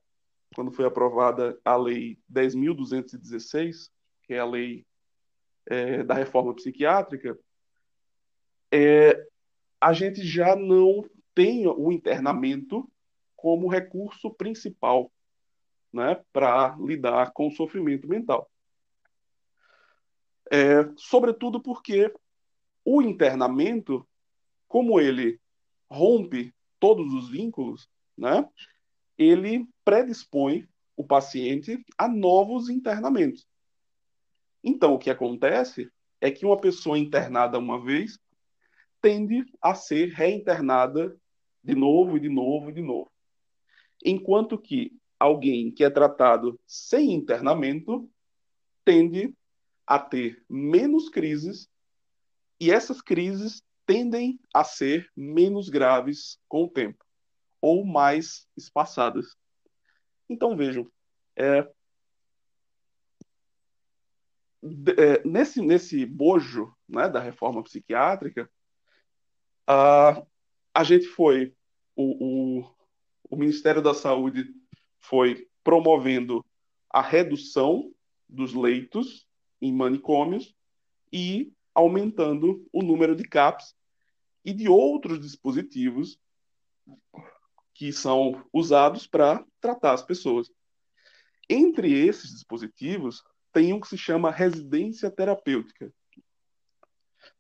quando 0.56 0.72
foi 0.72 0.86
aprovada 0.86 1.60
a 1.64 1.76
Lei 1.76 2.18
10.216, 2.32 3.90
que 4.24 4.34
é 4.34 4.40
a 4.40 4.46
lei 4.46 4.86
é, 5.66 6.04
da 6.04 6.14
reforma 6.14 6.54
psiquiátrica, 6.56 7.38
é, 8.72 9.28
a 9.80 9.94
gente 9.94 10.24
já 10.26 10.56
não 10.56 11.08
tem 11.34 11.68
o 11.68 11.92
internamento 11.92 12.90
como 13.36 13.70
recurso 13.70 14.32
principal 14.32 15.12
né, 15.94 16.22
para 16.34 16.76
lidar 16.80 17.32
com 17.32 17.48
o 17.48 17.52
sofrimento 17.52 18.08
mental. 18.08 18.50
É, 20.52 20.90
sobretudo 20.98 21.62
porque 21.62 22.12
o 22.92 23.04
internamento, 23.04 24.04
como 24.68 25.00
ele 25.00 25.40
rompe 25.88 26.52
todos 26.80 27.14
os 27.14 27.30
vínculos, 27.30 27.88
né, 28.18 28.50
ele 29.16 29.68
predispõe 29.86 30.68
o 30.98 31.06
paciente 31.06 31.86
a 31.96 32.08
novos 32.08 32.68
internamentos. 32.68 33.48
Então, 34.64 34.96
o 34.96 34.98
que 34.98 35.12
acontece 35.12 35.92
é 36.20 36.32
que 36.32 36.44
uma 36.44 36.60
pessoa 36.60 36.98
internada 36.98 37.60
uma 37.60 37.80
vez 37.80 38.20
tende 39.00 39.46
a 39.62 39.76
ser 39.76 40.10
reinternada 40.10 41.16
de 41.64 41.76
novo 41.76 42.18
e 42.18 42.20
de 42.20 42.30
novo 42.30 42.72
e 42.72 42.74
de 42.74 42.82
novo. 42.82 43.12
Enquanto 44.04 44.58
que 44.58 44.98
alguém 45.20 45.72
que 45.72 45.84
é 45.84 45.92
tratado 45.92 46.60
sem 46.66 47.14
internamento 47.14 48.10
tende 48.84 49.32
a 49.86 50.00
ter 50.00 50.44
menos 50.50 51.08
crises 51.08 51.70
e 52.60 52.72
essas 52.72 53.02
crises 53.02 53.64
tendem 53.86 54.40
a 54.54 54.64
ser 54.64 55.10
menos 55.16 55.70
graves 55.70 56.40
com 56.48 56.64
o 56.66 56.70
tempo, 56.70 57.04
ou 57.62 57.86
mais 57.86 58.48
espaçadas. 58.56 59.36
Então 60.30 60.56
vejam, 60.56 60.90
é, 61.36 61.68
é, 64.98 65.28
nesse, 65.28 65.62
nesse 65.62 66.06
bojo 66.06 66.74
né, 66.88 67.10
da 67.10 67.20
reforma 67.20 67.64
psiquiátrica, 67.64 68.50
a, 69.66 70.24
a 70.74 70.84
gente 70.84 71.08
foi, 71.08 71.56
o, 71.96 72.60
o, 72.60 72.76
o 73.30 73.36
Ministério 73.36 73.82
da 73.82 73.94
Saúde 73.94 74.54
foi 75.00 75.48
promovendo 75.64 76.46
a 76.90 77.02
redução 77.02 77.94
dos 78.28 78.54
leitos 78.54 79.28
em 79.62 79.74
manicômios 79.74 80.56
e 81.12 81.52
aumentando 81.80 82.68
o 82.72 82.84
número 82.84 83.16
de 83.16 83.24
CAPs 83.24 83.74
e 84.44 84.54
de 84.54 84.68
outros 84.68 85.20
dispositivos 85.20 86.20
que 87.74 87.94
são 87.94 88.46
usados 88.54 89.08
para 89.08 89.44
tratar 89.62 89.94
as 89.94 90.04
pessoas. 90.04 90.52
Entre 91.50 91.92
esses 92.06 92.32
dispositivos, 92.32 93.24
tem 93.54 93.74
um 93.74 93.80
que 93.80 93.88
se 93.88 93.98
chama 93.98 94.30
residência 94.30 95.10
terapêutica. 95.10 95.92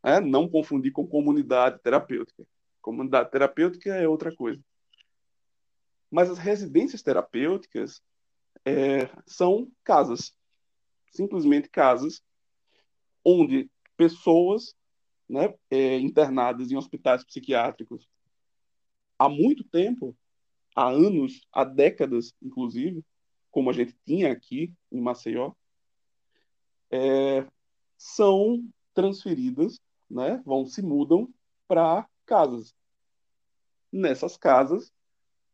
É, 0.01 0.19
não 0.19 0.47
confundir 0.47 0.91
com 0.91 1.05
comunidade 1.05 1.79
terapêutica. 1.81 2.45
Comunidade 2.81 3.29
terapêutica 3.31 3.93
é 3.93 4.07
outra 4.07 4.33
coisa. 4.33 4.63
Mas 6.09 6.29
as 6.29 6.37
residências 6.37 7.03
terapêuticas 7.03 8.01
é, 8.65 9.09
são 9.27 9.69
casas, 9.83 10.33
simplesmente 11.11 11.69
casas, 11.69 12.23
onde 13.23 13.69
pessoas 13.99 14.73
né, 15.27 15.53
é, 15.69 15.99
internadas 15.99 16.71
em 16.71 16.77
hospitais 16.77 17.21
psiquiátricos 17.21 18.07
há 19.17 19.27
muito 19.27 19.61
tempo, 19.65 20.15
há 20.73 20.87
anos, 20.87 21.45
há 21.51 21.65
décadas, 21.65 22.33
inclusive, 22.41 23.03
como 23.51 23.69
a 23.69 23.73
gente 23.73 23.93
tinha 24.05 24.31
aqui 24.31 24.73
em 24.89 25.01
Maceió, 25.01 25.51
é, 26.89 27.45
são 27.97 28.65
transferidas, 28.93 29.81
né, 30.09 30.41
vão 30.45 30.65
se 30.65 30.81
mudam 30.81 31.27
para 31.67 32.07
casas. 32.25 32.73
Nessas 33.91 34.37
casas 34.37 34.93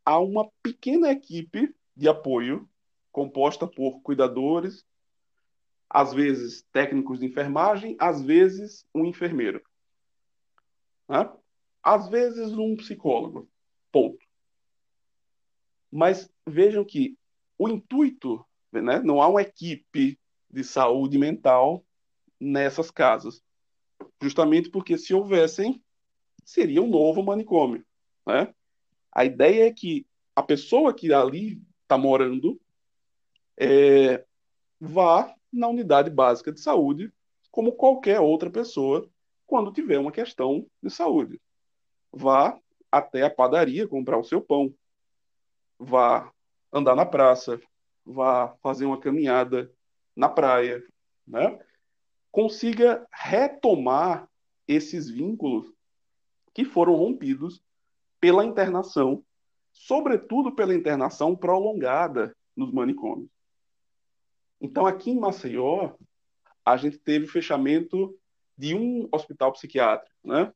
há 0.05 0.19
uma 0.19 0.47
pequena 0.61 1.09
equipe 1.09 1.75
de 1.95 2.07
apoio 2.07 2.69
composta 3.11 3.65
por 3.65 4.01
cuidadores, 4.01 4.85
às 5.95 6.13
vezes 6.13 6.61
técnicos 6.73 7.19
de 7.19 7.25
enfermagem, 7.25 7.95
às 7.97 8.21
vezes 8.21 8.85
um 8.93 9.05
enfermeiro, 9.05 9.61
né? 11.07 11.31
às 11.81 12.09
vezes 12.09 12.51
um 12.51 12.75
psicólogo, 12.75 13.47
ponto. 13.93 14.19
Mas 15.89 16.29
vejam 16.45 16.83
que 16.83 17.17
o 17.57 17.69
intuito, 17.69 18.45
né, 18.73 18.99
não 18.99 19.21
há 19.21 19.29
uma 19.29 19.41
equipe 19.41 20.19
de 20.51 20.65
saúde 20.65 21.17
mental 21.17 21.81
nessas 22.37 22.91
casas, 22.91 23.41
justamente 24.21 24.69
porque 24.69 24.97
se 24.97 25.13
houvessem, 25.13 25.81
seria 26.43 26.81
um 26.81 26.89
novo 26.89 27.23
manicômio. 27.23 27.85
Né? 28.27 28.53
A 29.13 29.23
ideia 29.23 29.67
é 29.67 29.71
que 29.71 30.05
a 30.35 30.43
pessoa 30.43 30.93
que 30.93 31.13
ali 31.13 31.61
está 31.83 31.97
morando 31.97 32.59
é, 33.57 34.25
vá 34.77 35.33
na 35.55 35.67
unidade 35.67 36.09
básica 36.09 36.51
de 36.51 36.59
saúde, 36.59 37.11
como 37.49 37.71
qualquer 37.71 38.19
outra 38.19 38.49
pessoa, 38.49 39.09
quando 39.47 39.71
tiver 39.71 39.97
uma 39.97 40.11
questão 40.11 40.67
de 40.83 40.89
saúde. 40.89 41.41
Vá 42.11 42.59
até 42.91 43.23
a 43.23 43.29
padaria 43.29 43.87
comprar 43.87 44.17
o 44.17 44.23
seu 44.23 44.41
pão. 44.41 44.73
Vá 45.79 46.31
andar 46.71 46.95
na 46.95 47.05
praça. 47.05 47.59
Vá 48.05 48.55
fazer 48.61 48.85
uma 48.85 48.99
caminhada 48.99 49.71
na 50.15 50.29
praia. 50.29 50.83
Né? 51.27 51.59
Consiga 52.31 53.07
retomar 53.11 54.29
esses 54.67 55.09
vínculos 55.09 55.71
que 56.53 56.65
foram 56.65 56.95
rompidos 56.95 57.61
pela 58.19 58.45
internação, 58.45 59.23
sobretudo 59.71 60.55
pela 60.55 60.73
internação 60.73 61.35
prolongada 61.35 62.35
nos 62.55 62.71
manicômios. 62.71 63.29
Então, 64.59 64.85
aqui 64.85 65.11
em 65.11 65.19
Maceió, 65.19 65.93
a 66.63 66.77
gente 66.77 66.97
teve 66.97 67.25
o 67.25 67.31
fechamento 67.31 68.17
de 68.57 68.73
um 68.73 69.07
hospital 69.11 69.51
psiquiátrico, 69.51 70.15
né? 70.23 70.53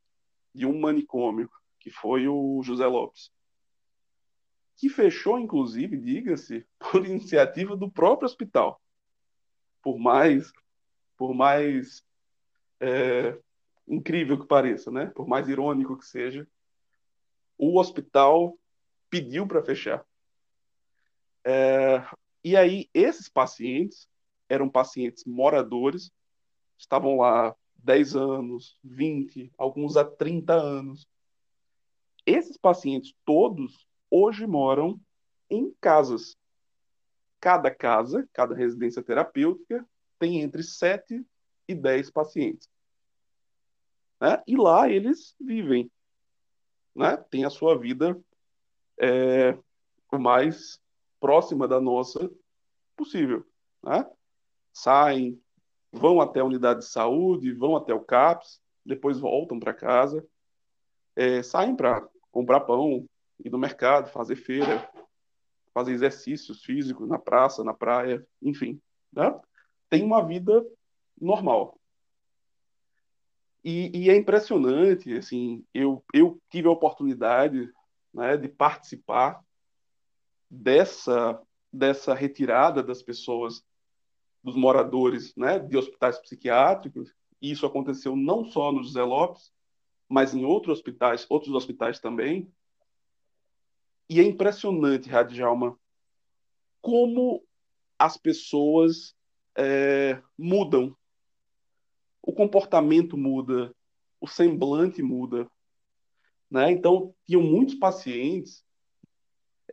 de 0.53 0.65
um 0.65 0.79
manicômio, 0.79 1.49
que 1.79 1.89
foi 1.89 2.27
o 2.27 2.61
José 2.63 2.85
Lopes. 2.85 3.31
Que 4.75 4.89
fechou, 4.89 5.37
inclusive, 5.37 5.97
diga-se, 5.97 6.65
por 6.79 7.05
iniciativa 7.05 7.75
do 7.75 7.91
próprio 7.91 8.25
hospital. 8.25 8.81
Por 9.81 9.99
mais, 9.99 10.51
por 11.15 11.33
mais 11.33 12.03
é, 12.79 13.37
incrível 13.87 14.39
que 14.39 14.47
pareça, 14.47 14.89
né? 14.91 15.07
por 15.07 15.27
mais 15.27 15.47
irônico 15.47 15.97
que 15.97 16.05
seja, 16.05 16.47
o 17.57 17.77
hospital 17.79 18.57
pediu 19.09 19.45
para 19.45 19.63
fechar. 19.63 20.05
É, 21.43 22.03
e 22.43 22.55
aí, 22.55 22.89
esses 22.93 23.27
pacientes 23.27 24.07
eram 24.47 24.69
pacientes 24.69 25.25
moradores, 25.25 26.11
estavam 26.77 27.17
lá 27.17 27.55
10 27.77 28.15
anos, 28.15 28.77
20, 28.83 29.51
alguns 29.57 29.97
há 29.97 30.05
30 30.05 30.53
anos. 30.53 31.07
Esses 32.25 32.57
pacientes 32.57 33.13
todos 33.25 33.87
hoje 34.09 34.45
moram 34.47 34.99
em 35.49 35.73
casas. 35.79 36.37
Cada 37.39 37.73
casa, 37.73 38.27
cada 38.33 38.55
residência 38.55 39.03
terapêutica, 39.03 39.87
tem 40.17 40.41
entre 40.41 40.63
7 40.63 41.25
e 41.67 41.75
10 41.75 42.11
pacientes. 42.11 42.69
Né? 44.19 44.41
E 44.45 44.57
lá 44.57 44.89
eles 44.89 45.35
vivem. 45.39 45.89
Né? 46.95 47.15
Tem 47.29 47.45
a 47.45 47.49
sua 47.49 47.77
vida 47.77 48.19
é, 48.99 49.57
o 50.11 50.17
mais 50.17 50.81
próxima 51.19 51.67
da 51.67 51.79
nossa 51.79 52.29
possível. 52.95 53.45
Né? 53.83 54.05
Saem, 54.73 55.41
vão 55.91 56.21
até 56.21 56.39
a 56.39 56.45
unidade 56.45 56.81
de 56.81 56.87
saúde, 56.87 57.53
vão 57.53 57.75
até 57.75 57.93
o 57.93 58.03
CAPS, 58.03 58.61
depois 58.85 59.19
voltam 59.19 59.59
para 59.59 59.73
casa, 59.73 60.25
é, 61.15 61.41
saem 61.43 61.75
para 61.75 62.07
comprar 62.31 62.61
pão, 62.61 63.05
ir 63.43 63.49
no 63.49 63.57
mercado, 63.57 64.09
fazer 64.09 64.35
feira, 64.35 64.89
fazer 65.73 65.93
exercícios 65.93 66.63
físicos 66.63 67.07
na 67.07 67.17
praça, 67.17 67.63
na 67.63 67.73
praia, 67.73 68.25
enfim. 68.41 68.81
Né? 69.11 69.39
Tem 69.89 70.03
uma 70.03 70.25
vida 70.25 70.65
normal. 71.19 71.79
E, 73.63 74.05
e, 74.05 74.09
é 74.09 74.15
impressionante, 74.15 75.13
assim, 75.17 75.65
eu, 75.73 76.03
eu 76.13 76.41
tive 76.49 76.67
a 76.69 76.71
oportunidade 76.71 77.69
né, 78.13 78.37
de 78.37 78.47
participar 78.47 79.43
dessa, 80.49 81.41
dessa 81.71 82.13
retirada 82.13 82.81
das 82.81 83.01
pessoas, 83.01 83.63
dos 84.43 84.55
moradores 84.55 85.35
né, 85.35 85.59
de 85.59 85.77
hospitais 85.77 86.17
psiquiátricos, 86.17 87.13
e 87.41 87.51
isso 87.51 87.65
aconteceu 87.65 88.15
não 88.15 88.45
só 88.45 88.71
no 88.71 88.83
José 88.83 89.03
Lopes, 89.03 89.51
mas 90.07 90.33
em 90.33 90.43
outros 90.43 90.79
hospitais, 90.79 91.25
outros 91.29 91.53
hospitais 91.53 91.99
também. 91.99 92.51
E 94.09 94.19
é 94.19 94.23
impressionante, 94.23 95.07
Radjalma, 95.07 95.79
como 96.81 97.43
as 97.97 98.17
pessoas 98.17 99.15
é, 99.55 100.21
mudam. 100.37 100.95
O 102.21 102.33
comportamento 102.33 103.17
muda, 103.17 103.73
o 104.19 104.27
semblante 104.27 105.01
muda. 105.01 105.49
Né? 106.49 106.71
Então, 106.71 107.13
tinham 107.25 107.43
muitos 107.43 107.75
pacientes 107.75 108.65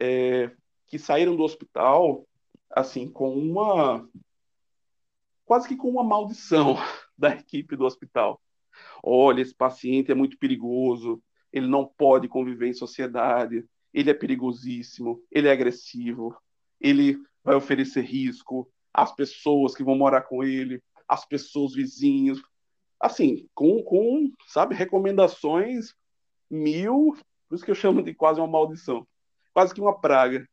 é, 0.01 0.55
que 0.87 0.99
saíram 0.99 1.37
do 1.37 1.43
hospital 1.43 2.27
assim 2.71 3.09
com 3.09 3.35
uma 3.35 4.09
quase 5.45 5.69
que 5.69 5.77
com 5.77 5.89
uma 5.89 6.05
maldição 6.05 6.77
da 7.17 7.31
equipe 7.31 7.77
do 7.77 7.85
hospital. 7.85 8.41
Olha, 9.03 9.41
esse 9.41 9.55
paciente 9.55 10.11
é 10.11 10.15
muito 10.15 10.39
perigoso, 10.39 11.23
ele 11.53 11.67
não 11.67 11.87
pode 11.87 12.29
conviver 12.29 12.69
em 12.69 12.75
sociedade, 12.75 13.65
ele 13.95 14.11
é 14.11 14.15
perigosíssimo, 14.15 15.23
ele 15.31 15.49
é 15.49 15.53
agressivo, 15.53 16.37
ele 16.81 17.19
vai 17.43 17.55
oferecer 17.55 18.03
risco 18.03 18.71
às 18.93 19.15
pessoas 19.15 19.75
que 19.75 19.85
vão 19.85 19.97
morar 19.97 20.23
com 20.23 20.43
ele, 20.43 20.83
às 21.09 21.25
pessoas 21.25 21.73
vizinhos, 21.73 22.43
assim, 23.01 23.49
com, 23.55 23.83
com 23.83 24.31
sabe, 24.49 24.75
recomendações 24.75 25.95
mil, 26.51 27.17
por 27.49 27.55
isso 27.55 27.65
que 27.65 27.71
eu 27.71 27.75
chamo 27.75 28.03
de 28.03 28.13
quase 28.13 28.41
uma 28.41 28.49
maldição, 28.49 29.07
quase 29.55 29.73
que 29.73 29.81
uma 29.81 29.99
praga. 29.99 30.47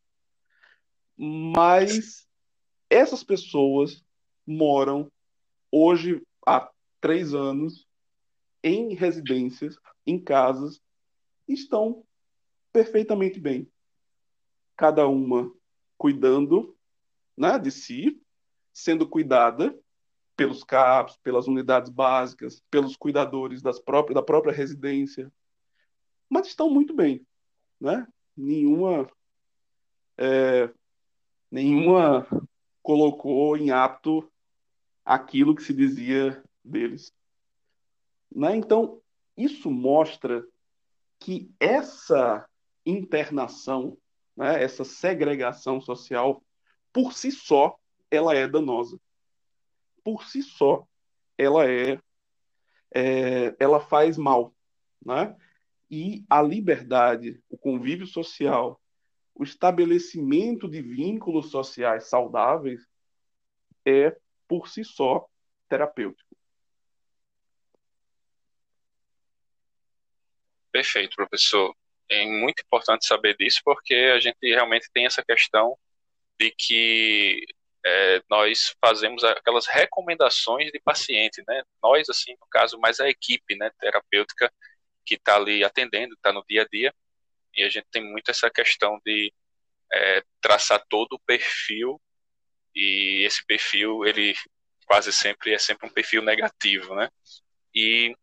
Mas 1.18 2.28
essas 2.90 3.24
pessoas 3.24 4.04
moram 4.46 5.12
hoje 5.72 6.22
há 6.46 6.70
três 7.00 7.34
anos 7.34 7.88
em 8.64 8.94
residências, 8.94 9.78
em 10.06 10.20
casas, 10.20 10.82
estão 11.48 12.04
perfeitamente 12.72 13.40
bem. 13.40 13.70
Cada 14.76 15.08
uma 15.08 15.52
cuidando 15.98 16.76
né, 17.38 17.58
de 17.60 17.72
si, 17.72 18.22
sendo 18.72 19.08
cuidada 19.08 19.78
pelos 20.36 20.64
CAPs, 20.64 21.18
pelas 21.18 21.48
unidades 21.48 21.90
básicas, 21.90 22.62
pelos 22.72 22.96
cuidadores 22.96 23.62
das 23.62 23.80
próprias, 23.80 24.16
da 24.16 24.24
própria 24.24 24.54
residência, 24.54 25.32
mas 26.30 26.48
estão 26.48 26.70
muito 26.70 26.96
bem, 26.96 27.26
né? 27.80 28.08
Nenhuma 28.36 29.08
é, 30.18 30.74
nenhuma 31.54 32.28
colocou 32.82 33.56
em 33.56 33.70
ato 33.70 34.28
aquilo 35.06 35.56
que 35.56 35.62
se 35.62 35.72
dizia 35.72 36.44
deles. 36.66 37.14
Né? 38.36 38.56
Então, 38.56 39.00
isso 39.38 39.70
mostra 39.70 40.44
que 41.20 41.54
essa 41.60 42.50
internação, 42.84 43.96
né, 44.36 44.64
essa 44.64 44.84
segregação 44.84 45.80
social, 45.80 46.44
por 46.92 47.14
si 47.14 47.32
só, 47.32 47.78
ela 48.10 48.34
é 48.34 48.48
danosa. 48.48 49.00
Por 50.04 50.26
si 50.26 50.42
só, 50.42 50.88
ela 51.38 51.70
é, 51.70 52.00
é 52.92 53.56
ela 53.60 53.80
faz 53.80 54.18
mal, 54.18 54.56
né? 55.06 55.36
E 55.90 56.26
a 56.28 56.42
liberdade, 56.42 57.40
o 57.48 57.58
convívio 57.58 58.08
social, 58.08 58.82
o 59.36 59.44
estabelecimento 59.44 60.68
de 60.68 60.82
vínculos 60.82 61.50
sociais 61.50 62.08
saudáveis 62.08 62.82
é 63.86 64.16
por 64.48 64.68
si 64.68 64.84
só 64.84 65.28
terapêutico. 65.68 66.36
Perfeito, 70.72 71.16
professor. 71.16 71.76
É 72.10 72.26
muito 72.26 72.62
importante 72.62 73.06
saber 73.06 73.36
disso 73.38 73.62
porque 73.64 73.94
a 73.94 74.20
gente 74.20 74.38
realmente 74.42 74.90
tem 74.94 75.06
essa 75.06 75.24
questão 75.24 75.78
de 76.40 76.52
que 76.52 77.46
é, 77.86 78.22
nós 78.30 78.76
fazemos 78.84 79.24
aquelas 79.24 79.68
recomendações 79.68 80.72
de 80.72 80.80
paciente, 80.80 81.44
né? 81.48 81.64
Nós, 81.82 82.10
assim, 82.10 82.32
no 82.40 82.48
caso, 82.50 82.80
mais 82.80 83.00
a 83.00 83.10
equipe 83.10 83.56
né, 83.56 83.70
terapêutica 83.80 84.52
que 85.06 85.16
está 85.16 85.36
ali 85.36 85.64
atendendo, 85.64 86.14
está 86.14 86.32
no 86.32 86.44
dia 86.48 86.64
a 86.64 86.68
dia, 86.72 86.94
e 87.56 87.64
a 87.64 87.70
gente 87.70 87.88
tem 87.92 88.04
muito 88.04 88.30
essa 88.30 88.50
questão 88.50 89.00
de 89.06 89.34
é, 89.92 90.24
traçar 90.42 90.84
todo 90.90 91.14
o 91.14 91.20
perfil, 91.20 92.02
e 92.76 93.24
esse 93.26 93.46
perfil, 93.46 94.06
ele 94.06 94.36
quase 94.86 95.12
sempre 95.12 95.54
é 95.54 95.60
sempre 95.60 95.88
um 95.88 95.94
perfil 95.94 96.22
negativo, 96.22 96.96
né? 96.96 97.10
E 97.74 98.16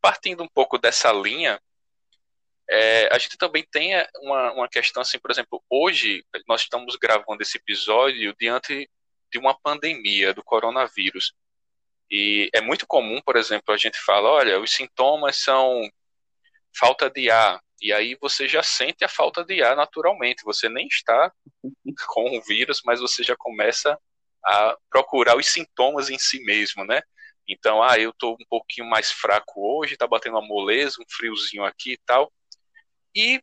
partindo 0.00 0.42
um 0.42 0.48
pouco 0.48 0.78
dessa 0.78 1.12
linha, 1.12 1.60
é, 2.68 3.08
a 3.14 3.18
gente 3.18 3.36
também 3.36 3.64
tem 3.70 3.94
é, 3.94 4.08
uma, 4.20 4.52
uma 4.52 4.68
questão 4.68 5.02
assim, 5.02 5.18
por 5.18 5.30
exemplo, 5.30 5.62
hoje 5.70 6.24
nós 6.48 6.62
estamos 6.62 6.96
gravando 6.96 7.42
esse 7.42 7.58
episódio 7.58 8.34
diante 8.38 8.88
de 9.30 9.38
uma 9.38 9.58
pandemia 9.58 10.32
do 10.34 10.42
coronavírus. 10.42 11.32
E 12.10 12.48
é 12.52 12.60
muito 12.60 12.86
comum, 12.86 13.20
por 13.20 13.36
exemplo, 13.36 13.74
a 13.74 13.76
gente 13.76 13.98
fala, 13.98 14.28
olha, 14.28 14.60
os 14.60 14.72
sintomas 14.72 15.36
são 15.36 15.88
falta 16.76 17.10
de 17.10 17.30
ar, 17.30 17.60
e 17.80 17.92
aí 17.92 18.16
você 18.20 18.48
já 18.48 18.62
sente 18.62 19.04
a 19.04 19.08
falta 19.08 19.44
de 19.44 19.62
ar 19.62 19.76
naturalmente, 19.76 20.44
você 20.44 20.68
nem 20.68 20.86
está 20.86 21.32
com 22.08 22.36
o 22.36 22.42
vírus, 22.42 22.80
mas 22.84 23.00
você 23.00 23.22
já 23.22 23.36
começa 23.36 23.98
a 24.44 24.76
procurar 24.90 25.36
os 25.36 25.46
sintomas 25.46 26.08
em 26.08 26.18
si 26.18 26.42
mesmo, 26.44 26.84
né? 26.84 27.00
Então, 27.48 27.82
ah, 27.82 27.98
eu 27.98 28.10
estou 28.10 28.34
um 28.34 28.46
pouquinho 28.48 28.88
mais 28.88 29.10
fraco 29.10 29.54
hoje, 29.56 29.94
está 29.94 30.06
batendo 30.06 30.34
uma 30.36 30.46
moleza, 30.46 31.00
um 31.00 31.04
friozinho 31.08 31.64
aqui 31.64 31.92
e 31.92 31.98
tal. 32.04 32.32
E 33.14 33.40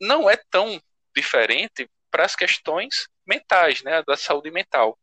não 0.00 0.30
é 0.30 0.36
tão 0.50 0.80
diferente 1.14 1.88
para 2.10 2.24
as 2.24 2.36
questões 2.36 3.08
mentais, 3.26 3.82
né, 3.82 4.02
da 4.02 4.16
saúde 4.16 4.50
mental. 4.50 4.98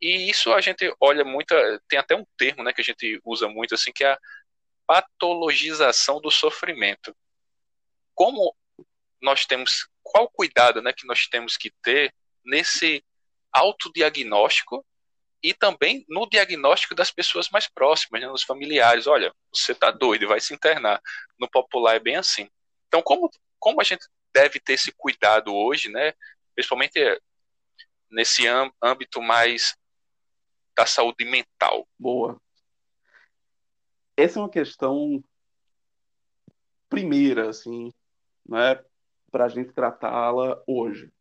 E 0.00 0.28
isso 0.30 0.52
a 0.52 0.60
gente 0.60 0.92
olha 1.00 1.24
muito, 1.24 1.54
tem 1.88 1.98
até 1.98 2.14
um 2.14 2.24
termo, 2.36 2.62
né, 2.62 2.72
que 2.72 2.80
a 2.80 2.84
gente 2.84 3.20
usa 3.24 3.48
muito 3.48 3.74
assim, 3.74 3.92
que 3.92 4.04
é 4.04 4.12
a 4.12 4.18
patologização 4.86 6.20
do 6.20 6.30
sofrimento. 6.30 7.14
Como 8.16 8.56
nós 9.22 9.46
temos, 9.46 9.88
qual 10.02 10.28
cuidado, 10.28 10.82
né, 10.82 10.92
que 10.92 11.06
nós 11.06 11.28
temos 11.28 11.56
que 11.56 11.70
ter 11.82 12.12
nesse 12.44 13.04
autodiagnóstico 13.52 14.84
e 15.42 15.54
também 15.54 16.04
no 16.08 16.28
diagnóstico 16.28 16.94
das 16.94 17.10
pessoas 17.10 17.48
mais 17.50 17.68
próximas, 17.68 18.20
né, 18.20 18.26
nos 18.26 18.42
familiares. 18.42 19.06
Olha, 19.06 19.32
você 19.52 19.70
está 19.72 19.92
doido, 19.92 20.26
vai 20.26 20.40
se 20.40 20.52
internar. 20.52 21.00
No 21.38 21.48
popular 21.48 21.94
é 21.94 22.00
bem 22.00 22.16
assim. 22.16 22.50
Então, 22.88 23.02
como, 23.02 23.30
como 23.58 23.80
a 23.80 23.84
gente 23.84 24.06
deve 24.32 24.58
ter 24.58 24.74
esse 24.74 24.92
cuidado 24.92 25.54
hoje, 25.54 25.88
né? 25.88 26.12
Principalmente 26.54 26.98
nesse 28.10 28.44
âmbito 28.82 29.20
mais 29.22 29.76
da 30.76 30.84
saúde 30.84 31.24
mental. 31.24 31.88
Boa. 31.98 32.40
Essa 34.16 34.38
é 34.38 34.42
uma 34.42 34.50
questão 34.50 35.22
primeira, 36.88 37.50
assim, 37.50 37.92
né, 38.48 38.82
para 39.30 39.44
a 39.44 39.48
gente 39.48 39.72
tratá-la 39.72 40.62
hoje. 40.66 41.12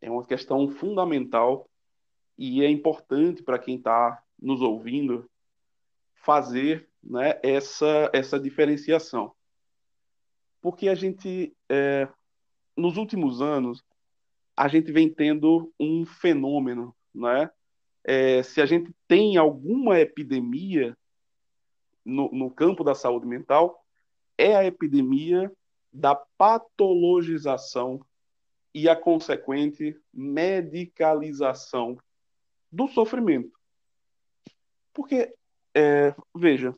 É 0.00 0.10
uma 0.10 0.24
questão 0.24 0.68
fundamental 0.68 1.68
e 2.38 2.62
é 2.64 2.70
importante 2.70 3.42
para 3.42 3.58
quem 3.58 3.76
está 3.76 4.22
nos 4.40 4.62
ouvindo 4.62 5.28
fazer 6.14 6.88
né, 7.02 7.38
essa, 7.42 8.10
essa 8.12 8.38
diferenciação 8.38 9.34
porque 10.60 10.88
a 10.88 10.94
gente, 10.94 11.54
é, 11.68 12.08
nos 12.76 12.96
últimos 12.96 13.40
anos, 13.40 13.82
a 14.56 14.68
gente 14.68 14.92
vem 14.92 15.08
tendo 15.12 15.72
um 15.80 16.04
fenômeno, 16.04 16.94
né? 17.14 17.50
É, 18.04 18.42
se 18.42 18.60
a 18.60 18.66
gente 18.66 18.94
tem 19.06 19.36
alguma 19.36 19.98
epidemia 20.00 20.96
no, 22.04 22.30
no 22.30 22.50
campo 22.50 22.82
da 22.82 22.94
saúde 22.94 23.26
mental, 23.26 23.84
é 24.36 24.56
a 24.56 24.64
epidemia 24.64 25.50
da 25.92 26.14
patologização 26.14 28.04
e 28.74 28.88
a 28.88 28.94
consequente 28.94 30.00
medicalização 30.12 31.98
do 32.70 32.86
sofrimento. 32.88 33.58
Porque, 34.92 35.34
é, 35.74 36.14
veja, 36.34 36.74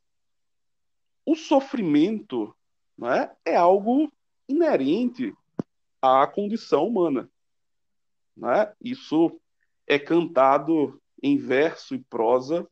o 1.24 1.36
sofrimento 1.36 2.54
é? 3.02 3.52
é 3.52 3.56
algo 3.56 4.10
inerente 4.48 5.34
à 6.00 6.26
condição 6.26 6.86
humana. 6.86 7.30
Né? 8.36 8.72
Isso 8.80 9.40
é 9.86 9.98
cantado 9.98 11.00
em 11.22 11.36
verso 11.36 11.94
e 11.94 11.98
prosa 11.98 12.66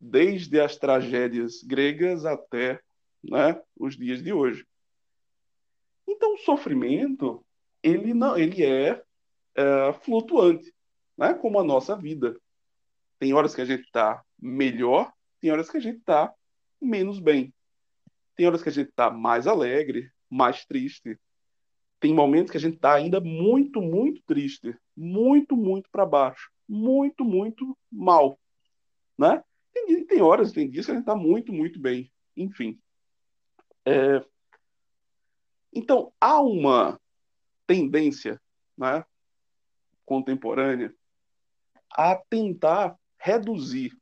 desde 0.00 0.60
as 0.60 0.76
tragédias 0.76 1.62
gregas 1.62 2.24
até 2.24 2.80
né, 3.22 3.60
os 3.78 3.96
dias 3.96 4.22
de 4.22 4.32
hoje. 4.32 4.66
Então, 6.12 6.34
o 6.34 6.38
sofrimento 6.38 7.44
ele 7.82 8.14
não, 8.14 8.36
ele 8.36 8.64
é, 8.64 9.02
é 9.56 9.92
flutuante, 10.04 10.72
né, 11.16 11.34
como 11.34 11.58
a 11.58 11.64
nossa 11.64 11.96
vida. 11.96 12.38
Tem 13.18 13.32
horas 13.32 13.54
que 13.54 13.60
a 13.60 13.64
gente 13.64 13.84
está 13.84 14.22
melhor, 14.40 15.12
tem 15.40 15.50
horas 15.50 15.70
que 15.70 15.76
a 15.76 15.80
gente 15.80 15.98
está 15.98 16.32
menos 16.80 17.18
bem. 17.18 17.52
Tem 18.36 18.46
horas 18.46 18.62
que 18.62 18.68
a 18.68 18.72
gente 18.72 18.90
está 18.90 19.10
mais 19.10 19.46
alegre, 19.46 20.10
mais 20.30 20.64
triste. 20.64 21.18
Tem 21.98 22.14
momentos 22.14 22.50
que 22.50 22.56
a 22.56 22.60
gente 22.60 22.76
está 22.76 22.94
ainda 22.94 23.20
muito, 23.20 23.80
muito 23.80 24.22
triste, 24.26 24.76
muito, 24.96 25.56
muito 25.56 25.88
para 25.90 26.04
baixo, 26.04 26.50
muito, 26.68 27.24
muito 27.24 27.76
mal, 27.90 28.38
né? 29.16 29.42
Tem, 29.72 30.04
tem 30.04 30.20
horas, 30.20 30.52
tem 30.52 30.68
dias 30.68 30.84
que 30.84 30.92
a 30.92 30.94
gente 30.94 31.04
está 31.04 31.14
muito, 31.14 31.52
muito 31.52 31.80
bem. 31.80 32.10
Enfim. 32.36 32.78
É... 33.84 34.22
Então, 35.72 36.12
há 36.20 36.40
uma 36.40 37.00
tendência 37.66 38.40
né, 38.76 39.04
contemporânea 40.04 40.94
a 41.90 42.16
tentar 42.16 42.98
reduzir 43.18 43.96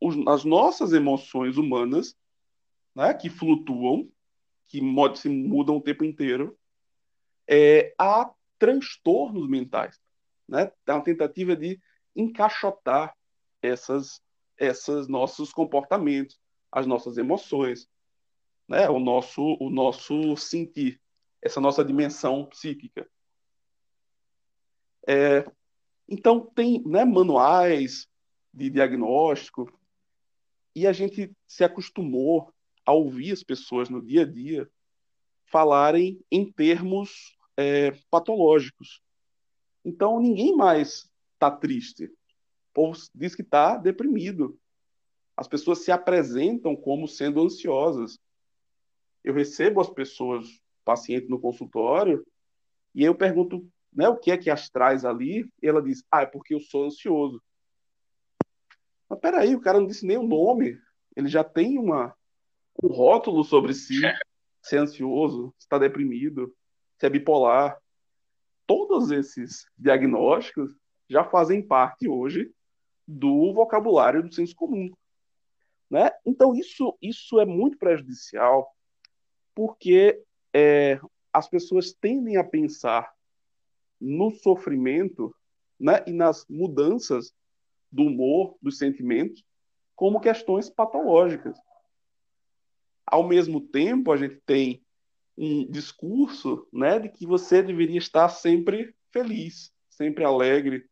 os, 0.00 0.16
as 0.26 0.44
nossas 0.44 0.92
emoções 0.92 1.56
humanas 1.56 2.16
né, 2.94 3.12
que 3.14 3.30
flutuam, 3.30 4.08
que 4.66 4.80
se 5.16 5.28
mudam 5.28 5.76
o 5.76 5.80
tempo 5.80 6.04
inteiro, 6.04 6.58
é, 7.46 7.94
a 7.98 8.32
transtornos 8.58 9.48
mentais. 9.48 10.00
Né? 10.48 10.72
É 10.86 10.92
uma 10.92 11.02
tentativa 11.02 11.54
de 11.54 11.80
encaixotar 12.16 13.16
essas, 13.60 14.20
essas 14.56 15.08
nossos 15.08 15.52
comportamentos, 15.52 16.38
as 16.70 16.86
nossas 16.86 17.18
emoções, 17.18 17.88
né? 18.68 18.88
o, 18.88 18.98
nosso, 18.98 19.56
o 19.60 19.70
nosso 19.70 20.36
sentir, 20.36 21.00
essa 21.40 21.60
nossa 21.60 21.84
dimensão 21.84 22.46
psíquica. 22.46 23.08
É, 25.06 25.44
então, 26.08 26.46
tem 26.54 26.82
né, 26.86 27.04
manuais 27.04 28.08
de 28.52 28.70
diagnóstico, 28.70 29.70
e 30.74 30.86
a 30.86 30.92
gente 30.92 31.30
se 31.46 31.62
acostumou 31.62 32.52
a 32.84 32.92
ouvir 32.92 33.32
as 33.32 33.42
pessoas 33.42 33.88
no 33.88 34.02
dia 34.02 34.22
a 34.22 34.24
dia 34.24 34.68
falarem 35.46 36.20
em 36.30 36.50
termos 36.50 37.38
é, 37.56 37.92
patológicos. 38.10 39.00
Então, 39.84 40.20
ninguém 40.20 40.56
mais 40.56 41.08
está 41.34 41.50
triste. 41.50 42.06
O 42.06 42.12
povo 42.74 42.98
diz 43.14 43.34
que 43.34 43.42
está 43.42 43.76
deprimido. 43.76 44.58
As 45.36 45.46
pessoas 45.46 45.84
se 45.84 45.92
apresentam 45.92 46.74
como 46.74 47.06
sendo 47.06 47.42
ansiosas. 47.42 48.18
Eu 49.24 49.34
recebo 49.34 49.80
as 49.80 49.88
pessoas, 49.88 50.46
paciente 50.84 51.28
no 51.28 51.40
consultório, 51.40 52.24
e 52.94 53.02
eu 53.02 53.14
pergunto 53.14 53.66
né, 53.92 54.08
o 54.08 54.16
que 54.16 54.30
é 54.30 54.36
que 54.36 54.50
as 54.50 54.68
traz 54.68 55.04
ali, 55.04 55.48
e 55.62 55.66
ela 55.66 55.82
diz, 55.82 56.04
ah, 56.10 56.22
é 56.22 56.26
porque 56.26 56.54
eu 56.54 56.60
sou 56.60 56.84
ansioso. 56.84 57.42
Mas 59.08 59.18
peraí, 59.20 59.54
o 59.54 59.60
cara 59.60 59.80
não 59.80 59.86
disse 59.86 60.06
nem 60.06 60.18
o 60.18 60.26
nome, 60.26 60.78
ele 61.16 61.28
já 61.28 61.42
tem 61.42 61.78
uma, 61.78 62.14
um 62.82 62.88
rótulo 62.88 63.44
sobre 63.44 63.72
si, 63.72 64.00
se 64.62 64.76
é 64.76 64.78
ansioso, 64.78 65.54
se 65.58 65.64
está 65.64 65.78
deprimido, 65.78 66.54
se 66.98 67.06
é 67.06 67.10
bipolar. 67.10 67.78
Todos 68.66 69.10
esses 69.10 69.66
diagnósticos 69.76 70.74
já 71.08 71.22
fazem 71.22 71.62
parte 71.62 72.08
hoje 72.08 72.52
do 73.06 73.52
vocabulário 73.52 74.22
do 74.22 74.34
senso 74.34 74.54
comum. 74.56 74.90
Né? 75.90 76.10
Então, 76.24 76.54
isso, 76.54 76.96
isso 77.00 77.38
é 77.38 77.44
muito 77.44 77.78
prejudicial, 77.78 78.73
porque 79.54 80.22
é, 80.52 81.00
as 81.32 81.48
pessoas 81.48 81.92
tendem 81.92 82.36
a 82.36 82.44
pensar 82.44 83.12
no 84.00 84.30
sofrimento 84.30 85.34
né, 85.78 86.04
e 86.06 86.12
nas 86.12 86.46
mudanças 86.48 87.32
do 87.90 88.04
humor, 88.04 88.56
dos 88.60 88.78
sentimentos, 88.78 89.44
como 89.94 90.20
questões 90.20 90.68
patológicas. 90.68 91.56
Ao 93.06 93.22
mesmo 93.22 93.60
tempo, 93.60 94.10
a 94.10 94.16
gente 94.16 94.40
tem 94.44 94.82
um 95.36 95.70
discurso 95.70 96.66
né, 96.72 96.98
de 96.98 97.08
que 97.08 97.26
você 97.26 97.62
deveria 97.62 97.98
estar 97.98 98.28
sempre 98.28 98.94
feliz, 99.10 99.72
sempre 99.88 100.24
alegre, 100.24 100.88